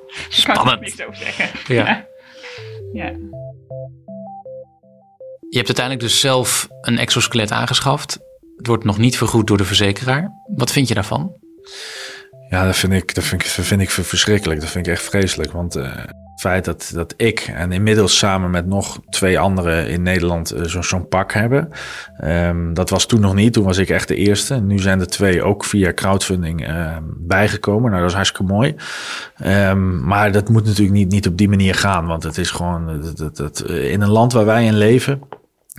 Spannend. 0.28 0.46
Daar 0.46 0.64
kan 0.64 0.72
ik 0.72 0.80
niks 0.80 1.02
over 1.02 1.16
zeggen. 1.16 1.74
ja. 1.74 2.06
ja. 2.92 3.12
Je 5.50 5.56
hebt 5.56 5.68
uiteindelijk 5.68 6.06
dus 6.06 6.20
zelf 6.20 6.68
een 6.80 6.98
exoskelet 6.98 7.52
aangeschaft. 7.52 8.18
Het 8.56 8.66
wordt 8.66 8.84
nog 8.84 8.98
niet 8.98 9.16
vergoed 9.16 9.46
door 9.46 9.56
de 9.56 9.64
verzekeraar. 9.64 10.32
Wat 10.56 10.72
vind 10.72 10.88
je 10.88 10.94
daarvan? 10.94 11.32
Ja, 12.48 12.64
dat 12.64 12.76
vind 12.76 12.92
ik, 12.92 13.14
dat 13.14 13.24
vind 13.24 13.42
ik, 13.42 13.48
vind 13.48 13.80
ik 13.80 13.90
verschrikkelijk. 13.90 14.60
Dat 14.60 14.68
vind 14.68 14.86
ik 14.86 14.92
echt 14.92 15.02
vreselijk. 15.02 15.52
Want 15.52 15.76
uh, 15.76 15.96
het 15.96 16.40
feit 16.40 16.64
dat, 16.64 16.90
dat 16.94 17.14
ik 17.16 17.50
en 17.54 17.72
inmiddels 17.72 18.18
samen 18.18 18.50
met 18.50 18.66
nog 18.66 19.00
twee 19.08 19.38
anderen 19.38 19.88
in 19.88 20.02
Nederland 20.02 20.54
uh, 20.54 20.64
zo'n 20.64 21.08
pak 21.08 21.32
hebben. 21.32 21.68
Um, 22.24 22.74
dat 22.74 22.90
was 22.90 23.06
toen 23.06 23.20
nog 23.20 23.34
niet. 23.34 23.52
Toen 23.52 23.64
was 23.64 23.78
ik 23.78 23.88
echt 23.88 24.08
de 24.08 24.16
eerste. 24.16 24.60
Nu 24.60 24.78
zijn 24.78 25.00
er 25.00 25.06
twee 25.06 25.42
ook 25.42 25.64
via 25.64 25.92
crowdfunding 25.92 26.68
uh, 26.68 26.96
bijgekomen. 27.16 27.90
Nou, 27.90 28.00
dat 28.00 28.10
is 28.10 28.16
hartstikke 28.16 28.52
mooi. 28.52 28.74
Um, 29.44 30.04
maar 30.04 30.32
dat 30.32 30.48
moet 30.48 30.64
natuurlijk 30.64 30.96
niet, 30.96 31.10
niet 31.10 31.26
op 31.26 31.36
die 31.36 31.48
manier 31.48 31.74
gaan. 31.74 32.06
Want 32.06 32.22
het 32.22 32.38
is 32.38 32.50
gewoon 32.50 33.00
dat, 33.02 33.16
dat, 33.16 33.36
dat, 33.36 33.70
in 33.70 34.00
een 34.00 34.10
land 34.10 34.32
waar 34.32 34.44
wij 34.46 34.64
in 34.64 34.76
leven 34.76 35.20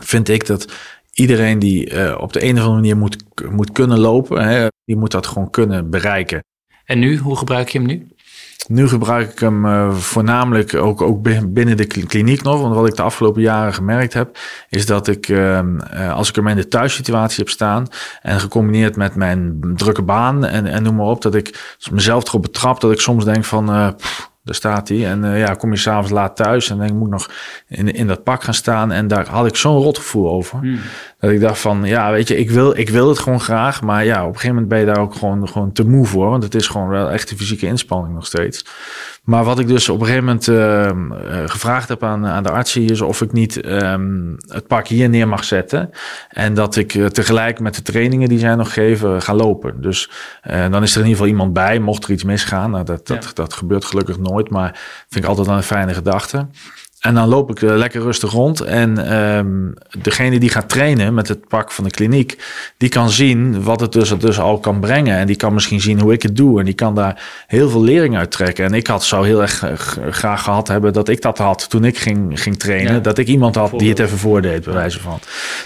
vind 0.04 0.30
ik 0.30 0.46
dat 0.46 0.72
iedereen 1.14 1.60
die 1.60 1.94
uh, 1.94 2.18
op 2.20 2.34
de 2.34 2.44
een 2.44 2.54
of 2.54 2.60
andere 2.60 2.76
manier 2.76 2.98
moet, 2.98 3.18
moet 3.50 3.72
kunnen 3.72 4.00
lopen, 4.00 4.48
hè, 4.48 4.68
die 4.86 4.98
moet 4.98 5.12
dat 5.12 5.28
gewoon 5.28 5.50
kunnen 5.50 5.90
bereiken. 5.90 6.44
En 6.86 7.00
nu, 7.00 7.18
hoe 7.18 7.38
gebruik 7.38 7.70
je 7.70 7.78
hem 7.78 7.88
nu? 7.88 8.08
Nu 8.68 8.88
gebruik 8.88 9.32
ik 9.32 9.40
hem 9.40 9.66
uh, 9.66 9.94
voornamelijk 9.94 10.76
ook, 10.76 11.02
ook 11.02 11.22
binnen 11.54 11.78
de 11.78 11.86
kliniek 11.86 12.42
nog. 12.42 12.62
Want 12.62 12.76
wat 12.76 12.88
ik 12.88 12.96
de 12.96 13.02
afgelopen 13.02 13.42
jaren 13.42 13.74
gemerkt 13.74 14.14
heb, 14.14 14.38
is 14.70 14.86
dat 14.86 15.08
ik, 15.08 15.28
uh, 15.28 15.60
als 16.14 16.30
ik 16.30 16.36
hem 16.36 16.48
in 16.48 16.56
de 16.56 16.68
thuissituatie 16.68 17.38
heb 17.38 17.50
staan 17.50 17.88
en 18.22 18.40
gecombineerd 18.40 18.96
met 18.96 19.16
mijn 19.16 19.60
drukke 19.76 20.02
baan 20.02 20.46
en, 20.46 20.66
en 20.66 20.84
noem 20.84 20.96
maar 20.96 21.06
op, 21.06 21.22
dat 21.22 21.36
ik 21.36 21.78
mezelf 21.92 22.28
erop 22.28 22.42
betrap 22.42 22.82
dat 22.82 22.92
ik 22.92 23.00
soms 23.00 23.26
denk 23.26 23.46
van, 23.46 23.96
pff, 23.96 24.31
daar 24.44 24.56
staat 24.56 24.88
hij. 24.88 25.08
En 25.08 25.24
uh, 25.24 25.40
ja, 25.40 25.54
kom 25.54 25.72
je 25.72 25.78
s'avonds 25.78 26.12
laat 26.12 26.36
thuis 26.36 26.70
en 26.70 26.78
denk 26.78 26.90
ik 26.90 26.96
moet 26.96 27.10
nog 27.10 27.30
in, 27.68 27.94
in 27.94 28.08
dat 28.08 28.24
pak 28.24 28.44
gaan 28.44 28.54
staan. 28.54 28.92
En 28.92 29.08
daar 29.08 29.28
had 29.28 29.46
ik 29.46 29.56
zo'n 29.56 29.82
rotgevoel 29.82 30.30
over. 30.30 30.60
Hmm. 30.60 30.80
Dat 31.20 31.32
ik 31.32 31.40
dacht 31.40 31.60
van, 31.60 31.84
ja, 31.84 32.12
weet 32.12 32.28
je, 32.28 32.38
ik 32.38 32.52
wil, 32.52 32.78
ik 32.78 32.90
wil 32.90 33.10
het 33.10 33.20
gewoon 33.20 33.42
graag. 33.42 33.82
Maar 33.82 34.06
ja, 34.06 34.22
op 34.22 34.28
een 34.28 34.34
gegeven 34.34 34.54
moment 34.54 34.68
ben 34.68 34.80
je 34.80 34.86
daar 34.86 35.00
ook 35.00 35.16
gewoon, 35.16 35.48
gewoon 35.48 35.72
te 35.72 35.88
moe 35.88 36.06
voor. 36.06 36.30
Want 36.30 36.44
het 36.44 36.56
is 36.56 36.68
gewoon 36.68 36.88
wel 36.88 37.12
echt 37.12 37.32
een 37.32 37.38
fysieke 37.38 37.66
inspanning 37.66 38.14
nog 38.14 38.26
steeds. 38.26 38.66
Maar 39.22 39.44
wat 39.44 39.60
ik 39.60 39.68
dus 39.68 39.90
op 39.90 40.00
een 40.00 40.06
gegeven 40.06 40.26
moment 40.26 40.48
uh, 40.48 41.42
gevraagd 41.46 41.90
heb 41.90 42.04
aan, 42.04 42.26
aan 42.28 42.44
de 42.44 42.52
arts 42.52 42.74
hier 42.74 42.92
is 42.92 43.02
of 43.02 43.22
ik 43.22 43.32
niet 43.32 43.66
um, 43.66 44.38
het 44.48 44.68
pak 44.68 44.88
hier 44.88 45.10
neer 45.10 45.28
mag 45.28 45.44
zetten. 45.44 45.90
En 46.30 46.54
dat 46.54 46.76
ik 46.76 46.94
uh, 46.94 47.06
tegelijk 47.06 47.60
met 47.60 47.76
de 47.76 47.82
trainingen 47.82 48.30
die 48.30 48.40
zij 48.40 48.56
nog 48.56 48.74
geven 48.74 49.22
ga 49.22 49.34
lopen. 49.34 49.82
Dus 49.82 50.10
uh, 50.50 50.72
dan 50.72 50.84
is 50.84 50.92
er 50.92 51.02
in 51.02 51.08
ieder 51.08 51.18
geval 51.18 51.28
iemand 51.28 51.54
bij, 51.54 51.80
mocht 51.80 52.04
er 52.04 52.12
iets 52.12 52.24
misgaan. 52.24 52.72
Nou, 52.72 52.86
dat, 52.86 53.08
dat, 53.08 53.24
ja. 53.24 53.30
dat 53.34 53.54
gebeurt 53.54 53.86
gelukkig 53.86 54.18
nooit, 54.18 54.50
maar 54.50 54.80
vind 55.10 55.24
ik 55.24 55.30
altijd 55.30 55.48
een 55.48 55.64
fijne 55.64 55.94
gedachte. 55.94 56.48
En 57.02 57.14
dan 57.14 57.28
loop 57.28 57.50
ik 57.50 57.62
uh, 57.62 57.76
lekker 57.76 58.02
rustig 58.02 58.32
rond. 58.32 58.62
En 58.62 59.14
um, 59.18 59.74
degene 60.02 60.40
die 60.40 60.50
gaat 60.50 60.70
trainen 60.70 61.14
met 61.14 61.28
het 61.28 61.48
pak 61.48 61.72
van 61.72 61.84
de 61.84 61.90
kliniek, 61.90 62.38
die 62.78 62.90
kan 62.90 63.10
zien 63.10 63.64
wat 63.64 63.80
het 63.80 63.92
dus, 63.92 64.10
dus 64.18 64.40
al 64.40 64.60
kan 64.60 64.80
brengen. 64.80 65.18
En 65.18 65.28
die 65.28 65.36
kan 65.36 65.54
misschien 65.54 65.82
zien 65.82 66.00
hoe 66.00 66.14
ik 66.14 66.22
het 66.22 66.36
doe. 66.36 66.60
En 66.60 66.66
die 66.66 66.74
kan 66.74 66.96
daar 66.96 67.44
heel 67.48 67.70
veel 67.70 67.82
lering 67.82 68.18
uit 68.18 68.32
trekken. 68.32 68.66
En 68.66 68.74
ik 68.74 68.88
had, 68.88 69.04
zou 69.04 69.26
heel 69.26 69.42
erg 69.42 69.64
graag 70.10 70.44
gehad 70.44 70.68
hebben 70.68 70.94
dat 70.94 71.10
ik 71.10 71.22
dat 71.22 71.38
had 71.38 71.70
toen 71.70 71.84
ik 71.84 71.98
ging, 71.98 72.42
ging 72.42 72.60
trainen. 72.60 72.94
Ja. 72.94 73.00
Dat 73.00 73.18
ik 73.18 73.28
iemand 73.28 73.56
had 73.56 73.80
die 73.80 73.90
het 73.90 74.00
even 74.00 74.18
voordeed, 74.18 74.64
bij 74.64 74.74
wijze 74.74 75.00
van. 75.00 75.20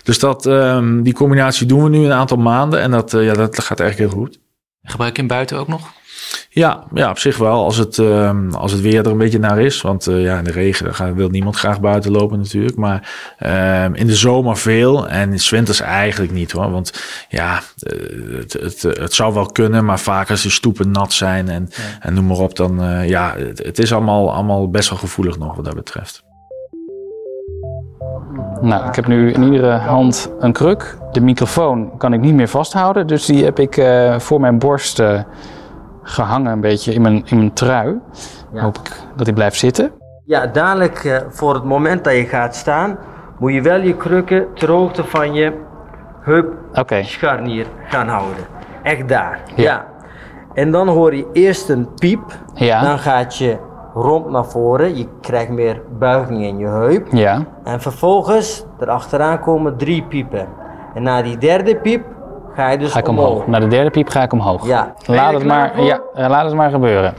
Dus 0.04 0.20
dat, 0.20 0.46
um, 0.46 1.04
die 1.04 1.14
combinatie 1.14 1.68
doen 1.68 1.84
we 1.84 1.90
nu 1.90 2.06
een 2.06 2.14
aantal 2.14 2.38
maanden. 2.38 2.82
En 2.82 2.92
dat, 2.92 3.14
uh, 3.14 3.26
ja, 3.26 3.34
dat 3.34 3.64
gaat 3.64 3.80
eigenlijk 3.80 4.12
heel 4.12 4.22
goed. 4.22 4.40
Gebruik 4.84 5.16
je 5.16 5.20
hem 5.20 5.30
buiten 5.30 5.58
ook 5.58 5.68
nog? 5.68 5.94
Ja, 6.56 6.84
ja, 6.94 7.10
op 7.10 7.20
zich 7.20 7.38
wel. 7.38 7.64
Als 7.64 7.78
het, 7.78 7.98
uh, 7.98 8.32
als 8.52 8.72
het 8.72 8.82
weer 8.82 9.06
er 9.06 9.12
een 9.12 9.18
beetje 9.18 9.40
naar 9.40 9.60
is. 9.60 9.82
Want 9.82 10.08
uh, 10.08 10.24
ja, 10.24 10.38
in 10.38 10.44
de 10.44 10.52
regen 10.52 10.96
gaat, 10.96 11.14
wil 11.14 11.30
niemand 11.30 11.56
graag 11.56 11.80
buiten 11.80 12.12
lopen 12.12 12.38
natuurlijk. 12.38 12.76
Maar 12.76 13.10
uh, 13.40 13.84
in 13.84 14.08
de 14.08 14.16
zomer 14.16 14.58
veel. 14.58 15.08
En 15.08 15.32
in 15.32 15.40
winters 15.50 15.82
eigenlijk 15.82 16.32
niet 16.32 16.52
hoor. 16.52 16.72
Want 16.72 17.04
ja, 17.30 17.62
het, 18.30 18.54
het, 18.54 18.82
het 18.82 19.14
zou 19.14 19.34
wel 19.34 19.46
kunnen. 19.46 19.86
Maar 19.86 20.00
vaak 20.00 20.30
als 20.30 20.42
de 20.42 20.50
stoepen 20.50 20.92
nat 20.92 21.14
zijn 21.14 21.50
en, 21.50 21.68
ja. 21.70 21.84
en 22.00 22.14
noem 22.14 22.26
maar 22.26 22.38
op. 22.38 22.56
Dan 22.56 23.08
ja, 23.08 23.36
het, 23.38 23.64
het 23.64 23.80
is 23.80 23.94
allemaal, 23.94 24.34
allemaal 24.34 24.70
best 24.70 24.90
wel 24.90 25.00
gevoelig 25.00 25.38
nog 25.38 25.56
wat 25.56 25.66
dat 25.66 25.76
betreft. 25.76 26.24
Nou, 28.62 28.88
ik 28.88 28.96
heb 28.96 29.08
nu 29.08 29.32
in 29.32 29.44
iedere 29.44 29.72
hand 29.78 30.32
een 30.40 30.54
kruk. 30.54 30.98
De 31.12 31.22
microfoon 31.22 31.98
kan 31.98 32.14
ik 32.14 32.20
niet 32.20 32.34
meer 32.34 32.48
vasthouden. 32.48 33.08
Dus 33.08 33.26
die 33.26 33.44
heb 33.44 33.60
ik 33.60 33.86
voor 34.18 34.40
mijn 34.40 34.60
borst 34.60 35.02
gehangen 36.06 36.52
een 36.52 36.62
beetje 36.62 36.94
in 36.94 37.02
mijn, 37.02 37.24
in 37.26 37.38
mijn 37.38 37.54
trui. 37.54 38.00
Ja. 38.54 38.62
Hoop 38.62 38.78
ik 38.78 38.92
dat 39.16 39.26
hij 39.26 39.36
blijft 39.36 39.58
zitten. 39.58 39.92
Ja, 40.26 40.48
dadelijk 40.48 41.04
uh, 41.04 41.18
voor 41.30 41.54
het 41.54 41.64
moment 41.64 42.04
dat 42.04 42.14
je 42.14 42.26
gaat 42.26 42.56
staan, 42.56 42.98
moet 43.40 43.54
je 43.54 43.62
wel 43.62 43.80
je 43.80 43.96
krukken 43.96 44.48
ter 44.54 44.72
hoogte 44.72 45.04
van 45.04 45.34
je 45.34 45.54
heupscharnier 46.22 47.66
okay. 47.66 47.90
gaan 47.90 48.08
houden. 48.08 48.44
Echt 48.84 49.10
daar. 49.10 49.40
Ja. 49.56 49.64
ja. 49.64 49.86
En 50.54 50.72
dan 50.72 50.88
hoor 50.88 51.16
je 51.16 51.28
eerst 51.34 51.70
een 51.70 51.94
piep. 51.96 52.24
Ja. 52.54 52.82
Dan 52.82 53.00
gaat 53.00 53.38
je 53.38 53.58
romp 53.94 54.30
naar 54.30 54.46
voren. 54.46 54.98
Je 54.98 55.08
krijgt 55.22 55.50
meer 55.50 55.82
buiging 56.00 56.44
in 56.44 56.58
je 56.58 56.68
heup. 56.68 57.08
Ja. 57.12 57.46
En 57.64 57.82
vervolgens, 57.82 58.66
erachteraan 58.80 59.40
komen 59.40 59.78
drie 59.78 60.04
piepen. 60.04 60.48
En 60.94 61.04
na 61.04 61.22
die 61.22 61.38
derde 61.38 61.76
piep 61.76 62.06
ga 62.56 62.70
je 62.70 62.78
dus 62.78 62.92
ga 62.92 63.00
ik 63.00 63.08
omhoog. 63.08 63.30
omhoog. 63.30 63.48
Naar 63.48 63.60
de 63.60 63.68
derde 63.68 63.90
piep 63.90 64.10
ga 64.10 64.22
ik 64.24 64.34
omhoog. 64.34 64.68
Ja. 64.68 64.94
Laat 65.06 65.34
het, 65.34 65.46
maar, 65.46 65.82
ja, 65.82 66.00
laat 66.14 66.46
het 66.46 66.54
maar 66.54 66.70
gebeuren. 66.70 67.14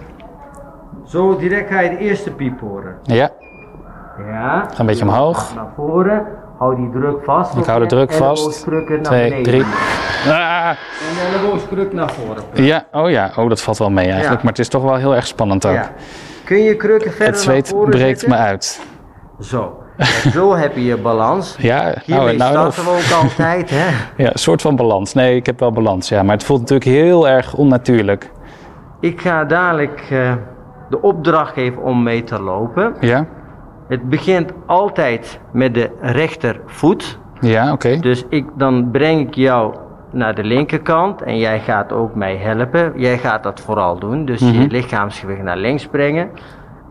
Zo 1.05 1.37
direct 1.37 1.70
ga 1.72 1.81
je 1.81 1.90
de 1.90 1.99
eerste 1.99 2.31
piep 2.31 2.61
horen. 2.61 2.96
Ja. 3.03 3.31
Ja. 4.31 4.68
Ga 4.75 4.81
een 4.81 4.87
beetje 4.87 5.05
omhoog. 5.05 5.55
Naar 5.55 5.68
voren. 5.77 6.27
Hou 6.59 6.77
die 6.77 6.90
druk 6.90 7.25
vast. 7.25 7.57
Ik 7.57 7.64
hou 7.64 7.81
de 7.81 7.87
druk 7.87 8.12
vast. 8.12 8.66
Naar 8.66 8.85
Twee, 9.03 9.29
beneden. 9.29 9.42
drie. 9.42 9.62
En 10.25 10.33
Ah. 10.33 10.70
de 10.70 11.33
elleboogkruk 11.38 11.92
naar 11.92 12.11
voren. 12.11 12.42
Ja, 12.53 12.85
oh 12.92 13.11
ja. 13.11 13.31
Oh, 13.37 13.49
dat 13.49 13.61
valt 13.62 13.79
wel 13.79 13.90
mee 13.90 14.05
eigenlijk. 14.05 14.35
Ja. 14.35 14.40
Maar 14.42 14.53
het 14.53 14.59
is 14.59 14.68
toch 14.68 14.83
wel 14.83 14.94
heel 14.94 15.14
erg 15.14 15.27
spannend 15.27 15.66
ook. 15.66 15.72
Ja. 15.75 15.90
Kun 16.44 16.57
je 16.62 16.77
krukken 16.77 17.11
verder 17.11 17.27
Het 17.27 17.38
zweet 17.40 17.75
breekt 17.85 18.27
me 18.27 18.35
uit. 18.35 18.81
Zo. 19.40 19.79
Zo 20.32 20.54
heb 20.54 20.74
je 20.74 20.85
je 20.85 20.96
balans. 20.96 21.56
Ja, 21.61 21.94
Hiermee 22.04 22.37
nou, 22.37 22.54
nou, 22.54 22.72
we 22.74 22.90
ook 22.90 23.18
altijd, 23.22 23.70
hè? 23.70 23.87
Ja, 24.22 24.32
een 24.32 24.38
soort 24.38 24.62
van 24.62 24.76
balans. 24.76 25.14
Nee, 25.14 25.37
ik 25.37 25.46
heb 25.46 25.61
wel 25.61 25.72
balans, 25.72 26.09
ja. 26.09 26.22
Maar 26.22 26.35
het 26.35 26.44
voelt 26.44 26.61
natuurlijk 26.61 26.90
heel 26.90 27.28
erg 27.28 27.54
onnatuurlijk. 27.54 28.30
Ik 29.00 29.20
ga 29.20 29.44
dadelijk 29.44 30.09
uh, 30.12 30.32
de 30.90 31.02
opdracht 31.02 31.52
geven 31.52 31.82
om 31.82 32.02
mee 32.02 32.24
te 32.24 32.40
lopen. 32.40 32.94
Ja? 33.00 33.26
Het 33.88 34.09
begint 34.09 34.52
altijd 34.66 35.40
met 35.52 35.74
de 35.74 35.90
rechtervoet. 36.00 37.18
Ja, 37.40 37.64
oké. 37.64 37.72
Okay. 37.72 38.00
Dus 38.00 38.24
ik, 38.28 38.46
dan 38.54 38.90
breng 38.90 39.26
ik 39.28 39.35
jou 39.35 39.74
naar 40.12 40.35
de 40.35 40.44
linkerkant 40.44 41.22
en 41.22 41.38
jij 41.38 41.61
gaat 41.61 41.92
ook 41.92 42.14
mij 42.14 42.37
helpen. 42.37 42.92
Jij 42.96 43.18
gaat 43.18 43.42
dat 43.42 43.61
vooral 43.61 43.98
doen, 43.98 44.24
dus 44.24 44.40
Mhm. 44.40 44.48
mm 44.50 44.56
-hmm. 44.56 44.62
je 44.62 44.70
lichaamsgewicht 44.70 45.42
naar 45.42 45.56
links 45.56 45.87
brengen. 45.87 46.30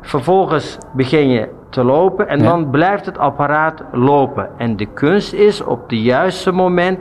Vervolgens 0.01 0.77
begin 0.93 1.29
je 1.29 1.49
te 1.75 1.83
lopen 1.83 2.27
en 2.27 2.39
Ja. 2.39 2.43
dan 2.49 2.69
blijft 2.69 3.05
het 3.05 3.17
apparaat 3.17 3.83
lopen. 3.91 4.49
En 4.57 4.75
de 4.77 4.85
kunst 4.85 5.33
is 5.33 5.63
op 5.63 5.81
het 5.89 5.99
juiste 5.99 6.51
moment 6.51 6.99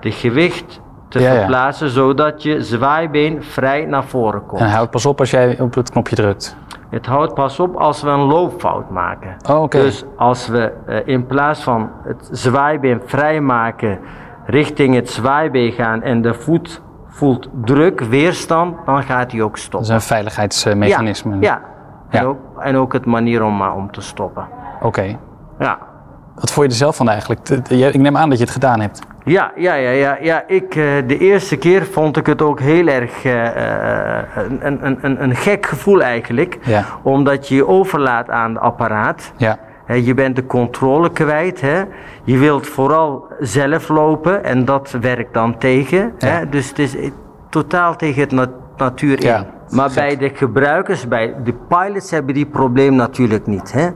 de 0.00 0.10
gewicht 0.12 0.80
te 1.08 1.20
Ja, 1.20 1.32
ja. 1.32 1.38
verplaatsen 1.38 1.88
zodat 1.90 2.42
je 2.42 2.62
zwaaibeen 2.62 3.42
vrij 3.42 3.84
naar 3.84 4.04
voren 4.04 4.46
komt. 4.46 4.60
En 4.60 4.70
houd 4.70 4.90
pas 4.90 5.06
op 5.06 5.20
als 5.20 5.30
jij 5.30 5.60
op 5.60 5.74
het 5.74 5.90
knopje 5.90 6.16
drukt. 6.16 6.56
Het 6.90 7.06
houdt 7.06 7.34
pas 7.34 7.60
op 7.60 7.76
als 7.76 8.02
we 8.02 8.08
een 8.10 8.20
loopfout 8.24 8.90
maken. 8.90 9.36
Oh. 9.50 9.68
Dus 9.70 10.04
als 10.16 10.48
we 10.48 10.72
uh, 10.88 10.96
in 11.04 11.26
plaats 11.26 11.62
van 11.62 11.90
het 12.04 12.28
zwaaibeen 12.32 13.00
vrijmaken 13.04 13.98
richting 14.46 14.94
het 14.94 15.10
zwaaibeen 15.10 15.72
gaan 15.72 16.02
en 16.02 16.22
de 16.22 16.34
voet 16.34 16.82
voelt 17.08 17.48
druk, 17.64 18.00
weerstand, 18.00 18.76
dan 18.86 19.02
gaat 19.02 19.32
hij 19.32 19.42
ook 19.42 19.50
Dat 19.50 19.60
stoppen. 19.60 19.88
is 19.88 19.94
een 19.94 20.00
veiligheidsmechanisme. 20.00 21.36
Ja. 21.40 21.60
En, 22.20 22.26
ook, 22.26 22.38
en 22.58 22.76
ook 22.76 22.92
het 22.92 23.06
manier 23.06 23.44
om, 23.44 23.60
uh, 23.60 23.76
om 23.76 23.90
te 23.90 24.00
stoppen. 24.00 24.48
Oké. 24.80 25.16
Ja. 25.58 25.78
Wat 26.34 26.52
vond 26.52 26.66
je 26.66 26.72
er 26.72 26.78
zelf 26.78 26.96
van 26.96 27.08
eigenlijk? 27.08 27.48
Ik 27.68 27.98
neem 27.98 28.16
aan 28.16 28.28
dat 28.28 28.38
je 28.38 28.44
het 28.44 28.52
gedaan 28.52 28.80
hebt. 28.80 29.00
Ja, 29.24 29.52
ja, 29.56 29.74
ja, 29.74 29.90
ja, 29.90 30.18
ja. 30.20 30.44
Ik, 30.46 30.74
uh, 30.74 30.92
de 31.06 31.18
eerste 31.18 31.56
keer 31.56 31.86
vond 31.86 32.16
ik 32.16 32.26
het 32.26 32.42
ook 32.42 32.60
heel 32.60 32.86
erg 32.86 33.24
uh, 33.24 33.44
een, 34.60 34.86
een, 34.86 34.98
een, 35.00 35.22
een 35.22 35.36
gek 35.36 35.66
gevoel 35.66 36.02
eigenlijk. 36.02 36.58
Ja. 36.62 36.84
Omdat 37.02 37.48
je 37.48 37.54
je 37.54 37.66
overlaat 37.66 38.30
aan 38.30 38.54
het 38.54 38.62
apparaat. 38.62 39.32
Ja. 39.36 39.58
Je 39.86 40.14
bent 40.14 40.36
de 40.36 40.46
controle 40.46 41.10
kwijt. 41.10 41.60
Hè? 41.60 41.82
Je 42.24 42.38
wilt 42.38 42.66
vooral 42.66 43.26
zelf 43.40 43.88
lopen 43.88 44.44
en 44.44 44.64
dat 44.64 44.96
werkt 45.00 45.34
dan 45.34 45.58
tegen. 45.58 46.12
Ja. 46.18 46.28
Hè? 46.28 46.48
Dus 46.48 46.68
het 46.68 46.78
is 46.78 46.96
totaal 47.50 47.96
tegen 47.96 48.20
het 48.20 48.32
nat 48.32 48.50
natuur 48.76 49.20
in. 49.20 49.26
Ja, 49.26 49.46
maar 49.70 49.90
gek. 49.90 49.94
bij 49.94 50.16
de 50.16 50.34
gebruikers, 50.34 51.08
bij 51.08 51.34
de 51.44 51.54
pilots 51.68 52.10
hebben 52.10 52.34
die 52.34 52.46
probleem 52.46 52.94
natuurlijk 52.94 53.46
niet. 53.46 53.72
Hè? 53.72 53.88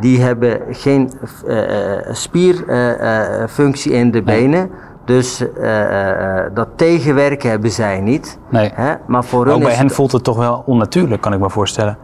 Die 0.00 0.20
hebben 0.20 0.60
geen 0.70 1.12
uh, 1.46 1.98
spierfunctie 2.12 3.92
in 3.92 4.10
de 4.10 4.20
Nee. 4.22 4.40
benen. 4.40 4.70
Dus 5.04 5.40
uh, 5.40 6.40
dat 6.54 6.68
tegenwerken 6.76 7.50
hebben 7.50 7.70
zij 7.70 8.00
niet. 8.00 8.38
Nee. 8.50 8.70
Hè? 8.74 8.94
Maar 9.06 9.24
voor 9.24 9.44
hun 9.44 9.54
Ook 9.54 9.60
bij 9.60 9.70
is 9.70 9.76
hen 9.76 9.86
het- 9.86 9.94
voelt 9.94 10.12
het 10.12 10.24
toch 10.24 10.36
wel 10.36 10.62
onnatuurlijk, 10.66 11.20
kan 11.22 11.32
ik 11.32 11.40
me 11.40 11.50
voorstellen. 11.50 11.98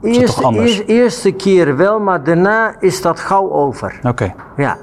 het 0.00 0.16
eerste, 0.16 0.36
toch 0.36 0.42
anders? 0.44 0.78
eer- 0.78 0.84
eerste 0.86 1.30
keer 1.32 1.76
wel, 1.76 2.00
maar 2.00 2.24
daarna 2.24 2.80
is 2.80 3.02
dat 3.02 3.20
gauw 3.20 3.50
over. 3.50 3.98
Oké. 4.02 4.34
Ja. 4.56 4.76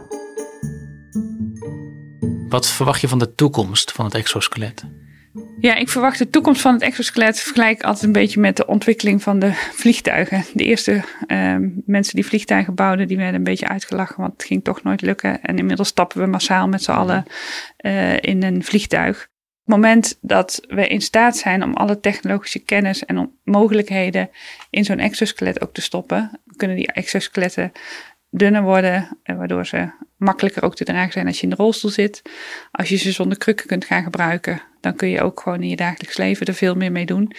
Wat 2.49 2.67
verwacht 2.67 3.01
je 3.01 3.07
van 3.07 3.19
de 3.19 3.33
toekomst 3.35 3.91
van 3.91 4.05
het 4.05 4.13
exoskelet? 4.13 4.85
Ja, 5.59 5.75
ik 5.75 5.89
verwacht 5.89 6.17
de 6.17 6.29
toekomst 6.29 6.61
van 6.61 6.73
het 6.73 6.81
exoskelet 6.81 7.39
vergelijk 7.39 7.83
altijd 7.83 8.03
een 8.03 8.11
beetje 8.11 8.39
met 8.39 8.57
de 8.57 8.65
ontwikkeling 8.65 9.23
van 9.23 9.39
de 9.39 9.51
vliegtuigen. 9.53 10.45
De 10.53 10.63
eerste 10.63 11.03
ehm, 11.27 11.69
mensen 11.85 12.15
die 12.15 12.25
vliegtuigen 12.25 12.75
bouwden, 12.75 13.07
die 13.07 13.17
werden 13.17 13.35
een 13.35 13.43
beetje 13.43 13.67
uitgelachen, 13.67 14.17
want 14.17 14.33
het 14.33 14.43
ging 14.43 14.63
toch 14.63 14.83
nooit 14.83 15.01
lukken. 15.01 15.41
En 15.41 15.57
inmiddels 15.57 15.87
stappen 15.87 16.21
we 16.21 16.27
massaal 16.27 16.67
met 16.67 16.83
z'n 16.83 16.91
allen 16.91 17.25
eh, 17.77 18.21
in 18.21 18.43
een 18.43 18.63
vliegtuig. 18.63 19.17
Op 19.17 19.73
het 19.73 19.75
moment 19.75 20.17
dat 20.21 20.65
we 20.67 20.87
in 20.87 21.01
staat 21.01 21.37
zijn 21.37 21.63
om 21.63 21.73
alle 21.73 21.99
technologische 21.99 22.59
kennis 22.59 23.05
en 23.05 23.39
mogelijkheden 23.43 24.29
in 24.69 24.85
zo'n 24.85 24.99
exoskelet 24.99 25.61
ook 25.61 25.73
te 25.73 25.81
stoppen, 25.81 26.41
kunnen 26.55 26.77
die 26.77 26.91
exoskeletten 26.91 27.71
dunner 28.29 28.63
worden, 28.63 29.17
eh, 29.23 29.37
waardoor 29.37 29.65
ze 29.65 29.89
makkelijker 30.17 30.63
ook 30.63 30.75
te 30.75 30.83
dragen 30.83 31.11
zijn 31.11 31.27
als 31.27 31.37
je 31.37 31.43
in 31.43 31.49
de 31.49 31.55
rolstoel 31.55 31.91
zit. 31.91 32.21
Als 32.71 32.89
je 32.89 32.97
ze 32.97 33.11
zonder 33.11 33.37
krukken 33.37 33.67
kunt 33.67 33.85
gaan 33.85 34.03
gebruiken, 34.03 34.61
dan 34.83 34.95
kun 34.95 35.09
je 35.09 35.21
ook 35.21 35.39
gewoon 35.39 35.61
in 35.61 35.69
je 35.69 35.75
dagelijks 35.75 36.17
leven 36.17 36.45
er 36.45 36.53
veel 36.53 36.75
meer 36.75 36.91
mee 36.91 37.05
doen. 37.05 37.35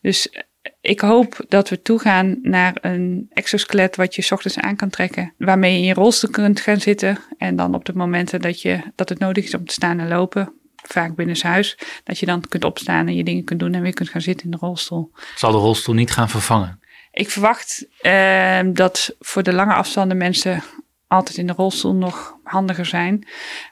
Dus 0.00 0.30
eh, 0.30 0.42
ik 0.80 1.00
hoop 1.00 1.44
dat 1.48 1.68
we 1.68 1.82
toegaan 1.82 2.38
naar 2.42 2.78
een 2.80 3.26
exoskelet 3.32 3.96
wat 3.96 4.14
je 4.14 4.22
's 4.22 4.30
ochtends 4.30 4.58
aan 4.58 4.76
kan 4.76 4.90
trekken, 4.90 5.34
waarmee 5.38 5.72
je 5.72 5.78
in 5.78 5.84
je 5.84 5.94
rolstoel 5.94 6.30
kunt 6.30 6.60
gaan 6.60 6.80
zitten 6.80 7.18
en 7.38 7.56
dan 7.56 7.74
op 7.74 7.84
de 7.84 7.94
momenten 7.94 8.40
dat, 8.40 8.62
je, 8.62 8.80
dat 8.94 9.08
het 9.08 9.18
nodig 9.18 9.44
is 9.44 9.54
om 9.54 9.66
te 9.66 9.72
staan 9.72 9.98
en 9.98 10.08
lopen, 10.08 10.52
vaak 10.76 11.14
binnenshuis, 11.14 11.78
dat 12.04 12.18
je 12.18 12.26
dan 12.26 12.40
kunt 12.48 12.64
opstaan 12.64 13.06
en 13.06 13.14
je 13.14 13.24
dingen 13.24 13.44
kunt 13.44 13.60
doen 13.60 13.74
en 13.74 13.82
weer 13.82 13.94
kunt 13.94 14.08
gaan 14.08 14.20
zitten 14.20 14.44
in 14.44 14.50
de 14.50 14.56
rolstoel. 14.56 15.12
Zal 15.34 15.52
de 15.52 15.58
rolstoel 15.58 15.94
niet 15.94 16.10
gaan 16.10 16.28
vervangen? 16.28 16.80
Ik 17.12 17.30
verwacht 17.30 17.86
uh, 18.02 18.60
dat 18.72 19.16
voor 19.20 19.42
de 19.42 19.52
lange 19.52 19.74
afstanden 19.74 20.16
mensen 20.16 20.62
altijd 21.06 21.36
in 21.36 21.46
de 21.46 21.52
rolstoel 21.52 21.94
nog 21.94 22.36
handiger 22.42 22.86
zijn. 22.86 23.26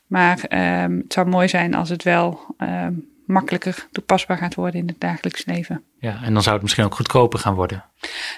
Maar 0.07 0.39
uh, 0.49 0.99
het 1.03 1.13
zou 1.13 1.29
mooi 1.29 1.49
zijn 1.49 1.75
als 1.75 1.89
het 1.89 2.03
wel 2.03 2.55
uh, 2.59 2.87
makkelijker 3.27 3.87
toepasbaar 3.93 4.37
gaat 4.37 4.55
worden 4.55 4.81
in 4.81 4.87
het 4.87 5.01
dagelijks 5.01 5.45
leven. 5.45 5.83
Ja, 5.99 6.23
en 6.23 6.33
dan 6.33 6.43
zou 6.43 6.55
het 6.55 6.63
misschien 6.63 6.85
ook 6.85 6.95
goedkoper 6.95 7.39
gaan 7.39 7.55
worden. 7.55 7.85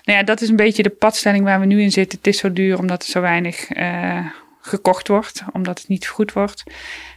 Nou 0.02 0.18
ja, 0.18 0.24
dat 0.24 0.40
is 0.40 0.48
een 0.48 0.56
beetje 0.56 0.82
de 0.82 0.90
padstelling 0.90 1.44
waar 1.44 1.60
we 1.60 1.66
nu 1.66 1.82
in 1.82 1.92
zitten. 1.92 2.18
Het 2.18 2.26
is 2.26 2.38
zo 2.38 2.52
duur 2.52 2.78
omdat 2.78 3.02
er 3.02 3.08
zo 3.08 3.20
weinig 3.20 3.76
uh, 3.76 4.26
gekocht 4.60 5.08
wordt, 5.08 5.44
omdat 5.52 5.78
het 5.78 5.88
niet 5.88 6.04
vergoed 6.04 6.32
wordt. 6.32 6.62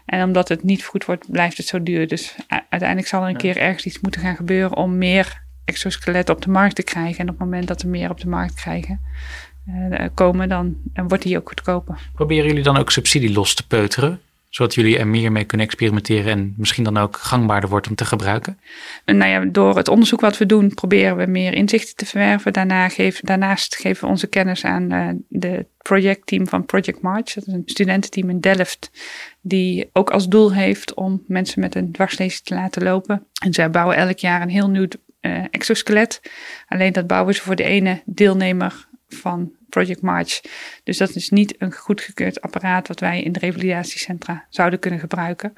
En 0.06 0.23
omdat 0.23 0.49
het 0.49 0.63
niet 0.63 0.82
vergoed 0.82 1.06
wordt, 1.06 1.32
blijft 1.32 1.58
het 1.58 1.67
zo 1.67 1.84
duur. 1.84 2.08
Dus 2.08 2.36
uiteindelijk 2.69 3.08
zal 3.10 3.21
er 3.23 3.30
een 3.30 3.38
keer 3.38 3.58
ergens 3.58 3.86
iets 3.86 3.99
moeten 3.99 4.21
gaan 4.21 4.36
gebeuren 4.36 4.77
om 4.77 4.97
meer 4.97 5.45
exoskeletten 5.65 6.36
op 6.36 6.41
de 6.41 6.49
markt 6.49 6.75
te 6.75 6.84
krijgen. 6.84 7.19
En 7.19 7.30
op 7.30 7.39
het 7.39 7.43
moment 7.43 7.67
dat 7.67 7.82
er 7.82 7.88
meer 7.88 8.10
op 8.10 8.19
de 8.19 8.27
markt 8.27 8.53
krijgen, 8.53 9.01
uh, 9.67 10.06
komen, 10.13 10.49
dan, 10.49 10.75
dan 10.84 11.08
wordt 11.08 11.23
die 11.23 11.38
ook 11.38 11.47
goedkoper. 11.47 12.10
Proberen 12.13 12.45
jullie 12.45 12.63
dan 12.63 12.77
ook 12.77 12.91
subsidie 12.91 13.34
los 13.34 13.53
te 13.53 13.67
peuteren? 13.67 14.21
Zodat 14.57 14.75
jullie 14.75 14.97
er 14.97 15.07
meer 15.07 15.31
mee 15.31 15.43
kunnen 15.43 15.65
experimenteren 15.65 16.31
en 16.31 16.53
misschien 16.57 16.83
dan 16.83 16.97
ook 16.97 17.17
gangbaarder 17.17 17.69
wordt 17.69 17.87
om 17.87 17.95
te 17.95 18.05
gebruiken? 18.05 18.59
Nou 19.05 19.31
ja, 19.31 19.45
door 19.45 19.77
het 19.77 19.87
onderzoek 19.87 20.21
wat 20.21 20.37
we 20.37 20.45
doen, 20.45 20.73
proberen 20.73 21.17
we 21.17 21.25
meer 21.25 21.53
inzichten 21.53 21.95
te 21.95 22.05
verwerven. 22.05 22.53
Daarna 22.53 22.89
daarnaast 23.21 23.75
geven 23.75 24.03
we 24.03 24.09
onze 24.09 24.27
kennis 24.27 24.65
aan 24.65 24.93
uh, 24.93 25.09
de 25.27 25.65
projectteam 25.77 26.47
van 26.47 26.65
Project 26.65 27.01
March. 27.01 27.33
Dat 27.33 27.47
is 27.47 27.53
een 27.53 27.61
studententeam 27.65 28.29
in 28.29 28.39
Delft, 28.39 28.91
die 29.41 29.89
ook 29.93 30.09
als 30.09 30.27
doel 30.27 30.53
heeft 30.53 30.93
om 30.93 31.23
mensen 31.27 31.61
met 31.61 31.75
een 31.75 31.91
dwarslezing 31.91 32.43
te 32.43 32.55
laten 32.55 32.83
lopen. 32.83 33.27
En 33.43 33.53
zij 33.53 33.69
bouwen 33.69 33.95
elk 33.95 34.17
jaar 34.17 34.41
een 34.41 34.49
heel 34.49 34.69
nieuw 34.69 34.87
uh, 35.21 35.43
exoskelet. 35.51 36.21
Alleen 36.67 36.93
dat 36.93 37.07
bouwen 37.07 37.33
ze 37.33 37.41
voor 37.41 37.55
de 37.55 37.63
ene 37.63 38.01
deelnemer 38.05 38.87
van 39.07 39.51
Project 39.69 40.01
March. 40.01 40.41
Dus 40.83 40.97
dat 40.97 41.15
is 41.15 41.29
niet 41.29 41.55
een 41.57 41.73
goedgekeurd 41.73 42.41
apparaat 42.41 42.87
wat 42.87 42.99
wij 42.99 43.21
in 43.21 43.31
de 43.31 43.39
revalidatiecentra 43.39 44.45
zouden 44.49 44.79
kunnen 44.79 44.99
gebruiken. 44.99 45.53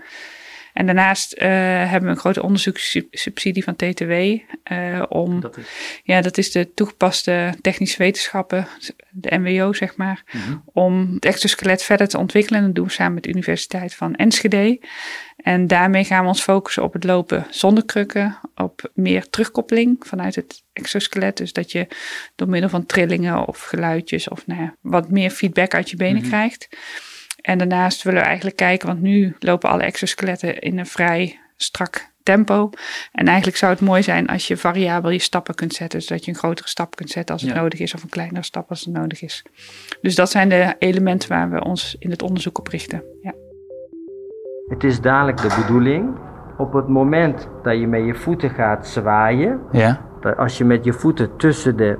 En 0.73 0.85
daarnaast 0.85 1.33
uh, 1.33 1.41
hebben 1.89 2.03
we 2.03 2.09
een 2.09 2.17
grote 2.17 2.43
onderzoekssubsidie 2.43 3.63
van 3.63 3.75
TTW. 3.75 4.12
Uh, 4.12 4.39
eh, 4.63 5.03
om, 5.09 5.39
dat 5.39 5.57
is? 5.57 6.01
Ja, 6.03 6.21
dat 6.21 6.38
is 6.38 6.51
de 6.51 6.73
toegepaste 6.73 7.53
technische 7.62 7.97
wetenschappen, 7.97 8.67
de 9.09 9.38
MWO 9.38 9.73
zeg 9.73 9.95
maar. 9.95 10.23
Mhm. 10.31 10.57
Om 10.65 11.13
het 11.13 11.25
exoskelet 11.25 11.83
verder 11.83 12.07
te 12.07 12.17
ontwikkelen. 12.17 12.59
En 12.59 12.65
dat 12.65 12.75
doen 12.75 12.85
we 12.85 12.91
samen 12.91 13.13
met 13.13 13.23
de 13.23 13.29
Universiteit 13.29 13.95
van 13.95 14.15
Enschede. 14.15 14.79
En 15.41 15.67
daarmee 15.67 16.04
gaan 16.04 16.21
we 16.21 16.28
ons 16.28 16.41
focussen 16.41 16.84
op 16.84 16.93
het 16.93 17.04
lopen 17.04 17.45
zonder 17.49 17.86
krukken, 17.86 18.38
op 18.56 18.91
meer 18.93 19.30
terugkoppeling 19.30 19.97
vanuit 19.99 20.36
het 20.36 20.63
exoskelet. 20.73 21.38
Dus 21.38 21.54
dat 21.54 21.71
je 21.71 21.88
door 22.36 22.49
middel 22.49 22.69
van 22.69 22.86
trillingen 22.86 23.47
of 23.47 23.62
geluidjes 23.62 24.28
of 24.28 24.47
nou 24.47 24.62
ja, 24.62 24.75
wat 24.82 25.10
meer 25.10 25.30
feedback 25.30 25.73
uit 25.73 25.89
je 25.89 25.95
benen 25.95 26.21
mhm. 26.21 26.30
krijgt. 26.30 26.67
En 27.41 27.58
daarnaast 27.58 28.04
willen 28.04 28.21
we 28.21 28.25
eigenlijk 28.25 28.56
kijken, 28.56 28.88
want 28.88 29.02
nu 29.02 29.36
lopen 29.39 29.69
alle 29.69 29.84
exoskeletten 29.84 30.60
in 30.60 30.78
een 30.80 30.86
vrij 30.86 31.39
strak 31.56 32.12
tempo. 32.23 32.69
En 33.12 33.28
eigenlijk 33.28 33.58
zou 33.58 33.71
het 33.71 33.82
mooi 33.82 34.04
zijn 34.04 34.28
als 34.28 34.47
je 34.47 34.58
variabel 34.58 35.10
je 35.10 35.19
stappen 35.19 35.56
kunt 35.56 35.73
zetten. 35.73 36.02
Zodat 36.02 36.25
je 36.25 36.32
een 36.32 36.38
grotere 36.38 36.67
stap 36.67 36.95
kunt 36.95 37.10
zetten 37.10 37.36
als 37.36 37.43
het 37.43 37.54
nodig 37.54 37.80
is, 37.80 37.93
of 37.93 38.04
een 38.04 38.10
kleinere 38.10 38.43
stap 38.43 38.69
als 38.69 38.86
het 38.86 38.93
nodig 38.93 39.21
is. 39.21 39.43
Dus 40.02 40.15
dat 40.15 40.32
zijn 40.32 40.49
de 40.49 40.75
elementen 40.80 41.30
waar 41.30 41.49
we 41.49 41.63
ons 41.63 41.95
in 41.99 42.12
het 42.12 42.21
onderzoek 42.21 42.60
op 42.60 42.67
richten. 42.67 43.04
Ja. 43.21 43.34
Het 44.69 44.84
is 44.84 45.01
dadelijk 45.01 45.38
de 45.38 45.62
bedoeling, 45.62 46.10
op 46.58 46.73
het 46.73 46.88
moment 46.88 47.47
dat 47.63 47.79
je 47.79 47.88
met 47.88 48.05
je 48.05 48.15
voeten 48.15 48.49
gaat 48.49 48.88
zwaaien, 48.88 49.62
ja. 49.71 49.97
dat 50.19 50.38
als 50.38 50.58
je 50.58 50.65
met 50.65 50.84
je 50.84 50.93
voeten 50.93 51.36
tussen 51.38 51.77
de 51.77 51.97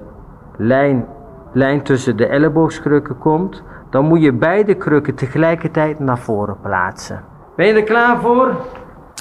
lijn, 0.58 1.06
lijn 1.54 1.84
tussen 1.84 2.18
de 2.18 2.28
elleboogskrukken 2.28 3.18
komt, 3.18 3.64
dan 3.90 4.06
moet 4.06 4.22
je 4.22 4.34
beide 4.34 4.76
krukken 4.76 5.16
tegelijkertijd 5.16 6.00
naar 6.00 6.18
voren 6.18 6.58
plaatsen. 6.62 7.24
Ben 7.56 7.68
je 7.68 7.74
er 7.74 7.84
klaar 7.84 8.20
voor? 8.20 8.56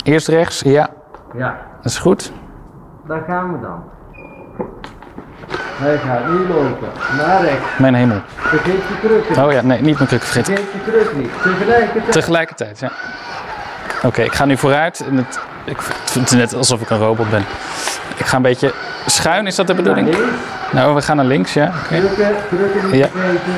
Eerst 0.05 0.29
rechts, 0.29 0.61
ja. 0.61 0.89
Ja. 1.37 1.57
Dat 1.77 1.85
is 1.85 1.99
goed. 1.99 2.33
Daar 3.07 3.23
gaan 3.27 3.53
we 3.53 3.61
dan. 3.61 3.83
Hij 5.79 5.99
gaat 5.99 6.29
nu 6.29 6.39
lopen. 6.39 6.89
Naar 7.17 7.43
rechts. 7.43 7.79
Mijn 7.79 7.95
hemel. 7.95 8.21
Vergeet 8.27 8.75
je 8.75 8.99
krukken. 9.01 9.45
Oh 9.45 9.53
ja, 9.53 9.63
nee, 9.63 9.81
niet 9.81 9.97
mijn 9.97 10.07
krukken 10.09 10.29
vergeten. 10.29 10.57
Vergeet 10.57 10.73
je 10.73 10.91
kruk 10.91 11.17
niet. 11.17 11.43
Tegelijkertijd. 11.43 12.13
Tegelijkertijd, 12.13 12.79
ja. 12.79 12.91
Oké, 14.03 14.23
ik 14.23 14.33
ga 14.33 14.45
nu 14.45 14.57
vooruit. 14.57 15.05
En 15.09 15.17
het, 15.17 15.39
ik 15.65 15.83
vind 16.05 16.31
het 16.31 16.39
net 16.39 16.55
alsof 16.55 16.81
ik 16.81 16.91
een 16.91 16.99
robot 16.99 17.31
ben. 17.31 17.45
Ik 18.17 18.27
ga 18.27 18.37
een 18.37 18.43
beetje 18.43 18.73
schuin, 19.07 19.47
is 19.47 19.55
dat 19.55 19.67
de 19.67 19.75
bedoeling? 19.75 20.17
Nou, 20.73 20.95
we 20.95 21.03
gaan 21.03 21.17
naar 21.17 21.25
links, 21.25 21.53
ja. 21.53 21.73
Okay. 21.85 21.99
Krukken, 22.01 22.35
krukken 22.49 22.91
niet 22.91 23.01
ja. 23.01 23.09
vergeten. 23.09 23.51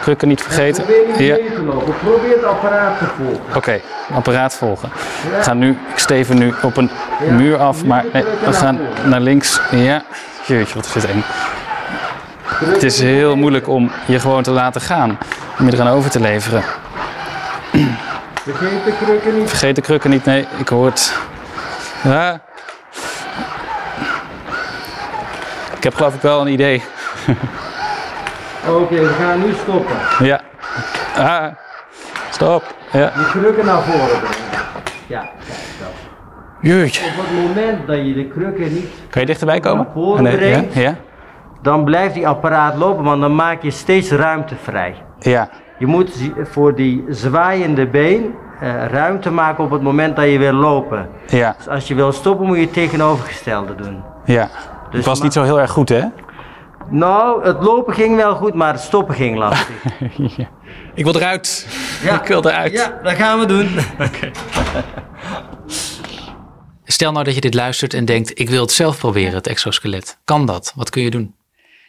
Krukken 0.00 0.28
niet 0.28 0.42
vergeten. 0.42 0.84
probeer 0.84 1.26
ja. 1.26 1.54
te 1.54 1.62
lopen. 1.62 1.94
Probeer 1.98 2.36
het 2.36 2.44
apparaat 2.44 2.98
te 2.98 3.04
volgen. 3.16 3.56
Oké, 3.56 3.80
apparaat 4.12 4.54
volgen. 4.54 4.88
Ja. 5.30 5.36
Ik, 5.36 5.42
ga 5.42 5.54
nu, 5.54 5.70
ik 5.70 5.98
steven 5.98 6.38
nu 6.38 6.54
op 6.62 6.76
een 6.76 6.90
muur 7.30 7.56
af, 7.56 7.84
maar 7.84 8.04
nee, 8.12 8.24
we 8.44 8.52
gaan 8.52 8.78
naar 9.04 9.20
links. 9.20 9.60
Ja, 9.70 10.02
jeetje, 10.46 10.74
wat 10.74 10.86
is 10.86 10.92
dit 10.92 11.06
eng. 11.06 11.24
Het 12.46 12.82
is 12.82 13.00
heel 13.00 13.36
moeilijk 13.36 13.68
om 13.68 13.90
je 14.06 14.20
gewoon 14.20 14.42
te 14.42 14.50
laten 14.50 14.80
gaan. 14.80 15.18
Om 15.58 15.66
je 15.66 15.72
eraan 15.72 15.88
over 15.88 16.10
te 16.10 16.20
leveren. 16.20 16.62
Vergeet 18.46 18.84
de 18.84 18.92
krukken 19.04 19.38
niet. 19.38 19.48
Vergeet 19.48 19.74
de 19.74 19.80
krukken 19.82 20.10
niet, 20.10 20.24
nee, 20.24 20.46
ik 20.58 20.68
hoor 20.68 20.86
het. 20.86 21.18
Ja. 22.04 22.40
Ik 25.76 25.82
heb 25.82 25.94
geloof 25.94 26.14
ik 26.14 26.20
wel 26.20 26.40
een 26.40 26.52
idee. 26.52 26.82
Oké, 28.68 29.00
we 29.00 29.14
gaan 29.18 29.40
nu 29.40 29.54
stoppen. 29.62 29.96
Ja. 30.18 30.40
Ah. 31.16 31.46
Stop. 32.30 32.74
Ja. 32.92 33.12
Die 33.16 33.26
krukken 33.26 33.64
naar 33.64 33.82
voren 33.82 34.20
brengen. 34.20 34.36
Ja, 35.06 35.20
kijk 35.20 35.58
zo. 35.78 35.84
Jeetje. 36.60 37.04
Op 37.04 37.12
het 37.16 37.32
moment 37.32 37.86
dat 37.86 37.96
je 37.96 38.14
de 38.14 38.28
krukken 38.28 38.72
niet 38.74 38.88
kan 39.10 39.20
je 39.20 39.26
dichterbij 39.26 39.60
komen? 39.60 39.84
naar 39.84 39.94
voren 39.94 40.22
nee, 40.22 40.36
brengt, 40.36 40.74
ja, 40.74 40.80
ja. 40.80 40.96
Dan 41.62 41.84
blijft 41.84 42.14
die 42.14 42.28
apparaat 42.28 42.76
lopen, 42.76 43.04
want 43.04 43.20
dan 43.20 43.34
maak 43.34 43.62
je 43.62 43.70
steeds 43.70 44.10
ruimte 44.10 44.54
vrij. 44.62 44.94
Ja. 45.18 45.48
Je 45.78 45.86
moet 45.86 46.10
voor 46.42 46.74
die 46.74 47.04
zwaaiende 47.08 47.86
been 47.86 48.34
uh, 48.62 48.86
ruimte 48.86 49.30
maken 49.30 49.64
op 49.64 49.70
het 49.70 49.82
moment 49.82 50.16
dat 50.16 50.24
je 50.24 50.38
wil 50.38 50.52
lopen. 50.52 51.08
Ja. 51.26 51.54
Dus 51.56 51.68
als 51.68 51.88
je 51.88 51.94
wil 51.94 52.12
stoppen, 52.12 52.46
moet 52.46 52.56
je 52.56 52.62
het 52.62 52.72
tegenovergestelde 52.72 53.74
doen. 53.74 54.02
Ja. 54.24 54.50
Dus 54.90 54.96
het 54.96 55.04
was 55.04 55.22
niet 55.22 55.32
zo 55.32 55.42
heel 55.42 55.60
erg 55.60 55.70
goed, 55.70 55.88
hè? 55.88 56.04
Nou, 56.88 57.44
het 57.44 57.62
lopen 57.62 57.94
ging 57.94 58.16
wel 58.16 58.34
goed, 58.34 58.54
maar 58.54 58.72
het 58.72 58.82
stoppen 58.82 59.14
ging 59.14 59.36
lastig. 59.36 59.82
ja. 60.36 60.48
Ik 60.94 61.04
wil 61.04 61.16
eruit. 61.16 61.68
Ja. 62.02 62.20
Ik 62.20 62.28
wil 62.28 62.44
eruit. 62.48 62.72
Ja, 62.72 62.98
dat 63.02 63.12
gaan 63.12 63.38
we 63.38 63.46
doen. 63.46 63.68
Oké. 64.06 64.30
Stel 66.84 67.12
nou 67.12 67.24
dat 67.24 67.34
je 67.34 67.40
dit 67.40 67.54
luistert 67.54 67.94
en 67.94 68.04
denkt: 68.04 68.38
ik 68.40 68.50
wil 68.50 68.60
het 68.60 68.72
zelf 68.72 68.98
proberen, 68.98 69.34
het 69.34 69.46
exoskelet. 69.46 70.18
Kan 70.24 70.46
dat? 70.46 70.72
Wat 70.76 70.90
kun 70.90 71.02
je 71.02 71.10
doen? 71.10 71.34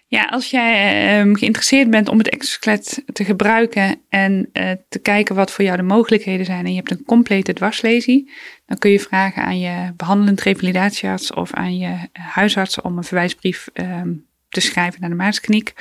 Ja, 0.09 0.23
als 0.25 0.49
jij 0.49 1.19
um, 1.19 1.35
geïnteresseerd 1.35 1.89
bent 1.89 2.09
om 2.09 2.17
het 2.17 2.29
exoskelet 2.29 3.03
te 3.13 3.23
gebruiken 3.23 4.01
en 4.09 4.49
uh, 4.53 4.71
te 4.89 4.99
kijken 4.99 5.35
wat 5.35 5.51
voor 5.51 5.65
jou 5.65 5.77
de 5.77 5.83
mogelijkheden 5.83 6.45
zijn 6.45 6.65
en 6.65 6.71
je 6.71 6.77
hebt 6.77 6.91
een 6.91 7.05
complete 7.05 7.53
dwarslesie, 7.53 8.31
dan 8.65 8.77
kun 8.77 8.91
je 8.91 8.99
vragen 8.99 9.43
aan 9.43 9.59
je 9.59 9.93
behandelend 9.95 10.41
revalidatiearts 10.41 11.33
of 11.33 11.53
aan 11.53 11.77
je 11.77 11.95
huisarts 12.11 12.81
om 12.81 12.97
een 12.97 13.03
verwijsbrief 13.03 13.67
um, 13.73 14.25
te 14.49 14.61
schrijven 14.61 15.01
naar 15.01 15.09
de 15.09 15.15
Maaskliniek. 15.15 15.73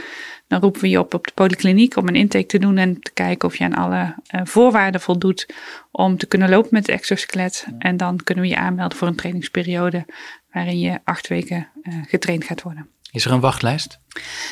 Dan 0.48 0.60
roepen 0.60 0.80
we 0.80 0.88
je 0.88 0.98
op 0.98 1.14
op 1.14 1.26
de 1.26 1.32
polykliniek 1.34 1.96
om 1.96 2.08
een 2.08 2.16
intake 2.16 2.46
te 2.46 2.58
doen 2.58 2.76
en 2.76 3.00
te 3.00 3.12
kijken 3.12 3.48
of 3.48 3.56
je 3.56 3.64
aan 3.64 3.74
alle 3.74 4.14
uh, 4.34 4.40
voorwaarden 4.44 5.00
voldoet 5.00 5.54
om 5.90 6.16
te 6.16 6.26
kunnen 6.26 6.48
lopen 6.48 6.68
met 6.72 6.86
het 6.86 6.96
exoskelet. 6.96 7.66
En 7.78 7.96
dan 7.96 8.16
kunnen 8.24 8.44
we 8.44 8.50
je 8.50 8.56
aanmelden 8.56 8.98
voor 8.98 9.08
een 9.08 9.16
trainingsperiode 9.16 10.06
waarin 10.52 10.80
je 10.80 11.00
acht 11.04 11.28
weken 11.28 11.68
uh, 11.82 11.94
getraind 12.06 12.44
gaat 12.44 12.62
worden. 12.62 12.88
Is 13.10 13.24
er 13.24 13.32
een 13.32 13.40
wachtlijst? 13.40 13.98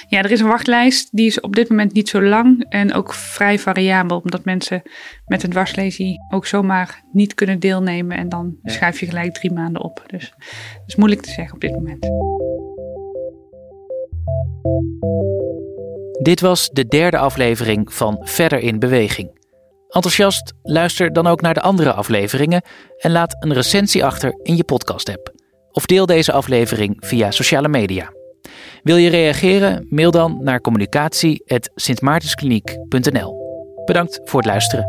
Ja, 0.08 0.22
er 0.22 0.30
is 0.30 0.40
een 0.40 0.46
wachtlijst. 0.46 1.08
Die 1.16 1.26
is 1.26 1.40
op 1.40 1.56
dit 1.56 1.68
moment 1.68 1.92
niet 1.92 2.08
zo 2.08 2.22
lang 2.22 2.66
en 2.68 2.94
ook 2.94 3.14
vrij 3.14 3.58
variabel, 3.58 4.18
omdat 4.18 4.44
mensen 4.44 4.82
met 5.26 5.42
een 5.42 5.50
dwarslesie 5.50 6.16
ook 6.28 6.46
zomaar 6.46 7.02
niet 7.12 7.34
kunnen 7.34 7.60
deelnemen 7.60 8.16
en 8.16 8.28
dan 8.28 8.56
schuif 8.62 9.00
je 9.00 9.06
gelijk 9.06 9.34
drie 9.34 9.52
maanden 9.52 9.82
op. 9.82 10.04
Dus 10.06 10.32
dat 10.38 10.82
is 10.86 10.96
moeilijk 10.96 11.22
te 11.22 11.30
zeggen 11.30 11.54
op 11.54 11.60
dit 11.60 11.74
moment. 11.74 12.06
Dit 16.22 16.40
was 16.40 16.70
de 16.70 16.86
derde 16.86 17.18
aflevering 17.18 17.92
van 17.92 18.20
Verder 18.20 18.58
in 18.58 18.78
Beweging. 18.78 19.42
Enthousiast, 19.88 20.52
luister 20.62 21.12
dan 21.12 21.26
ook 21.26 21.40
naar 21.40 21.54
de 21.54 21.60
andere 21.60 21.92
afleveringen 21.92 22.62
en 22.98 23.10
laat 23.10 23.36
een 23.38 23.52
recensie 23.52 24.04
achter 24.04 24.40
in 24.42 24.56
je 24.56 24.64
podcast-app. 24.64 25.32
Of 25.70 25.86
deel 25.86 26.06
deze 26.06 26.32
aflevering 26.32 26.96
via 26.98 27.30
sociale 27.30 27.68
media. 27.68 28.12
Wil 28.84 28.96
je 28.96 29.10
reageren? 29.10 29.86
Mail 29.90 30.10
dan 30.10 30.38
naar 30.42 30.60
communicatie.sintmaartenskliniek.nl. 30.60 33.34
Bedankt 33.84 34.20
voor 34.24 34.40
het 34.40 34.48
luisteren. 34.48 34.86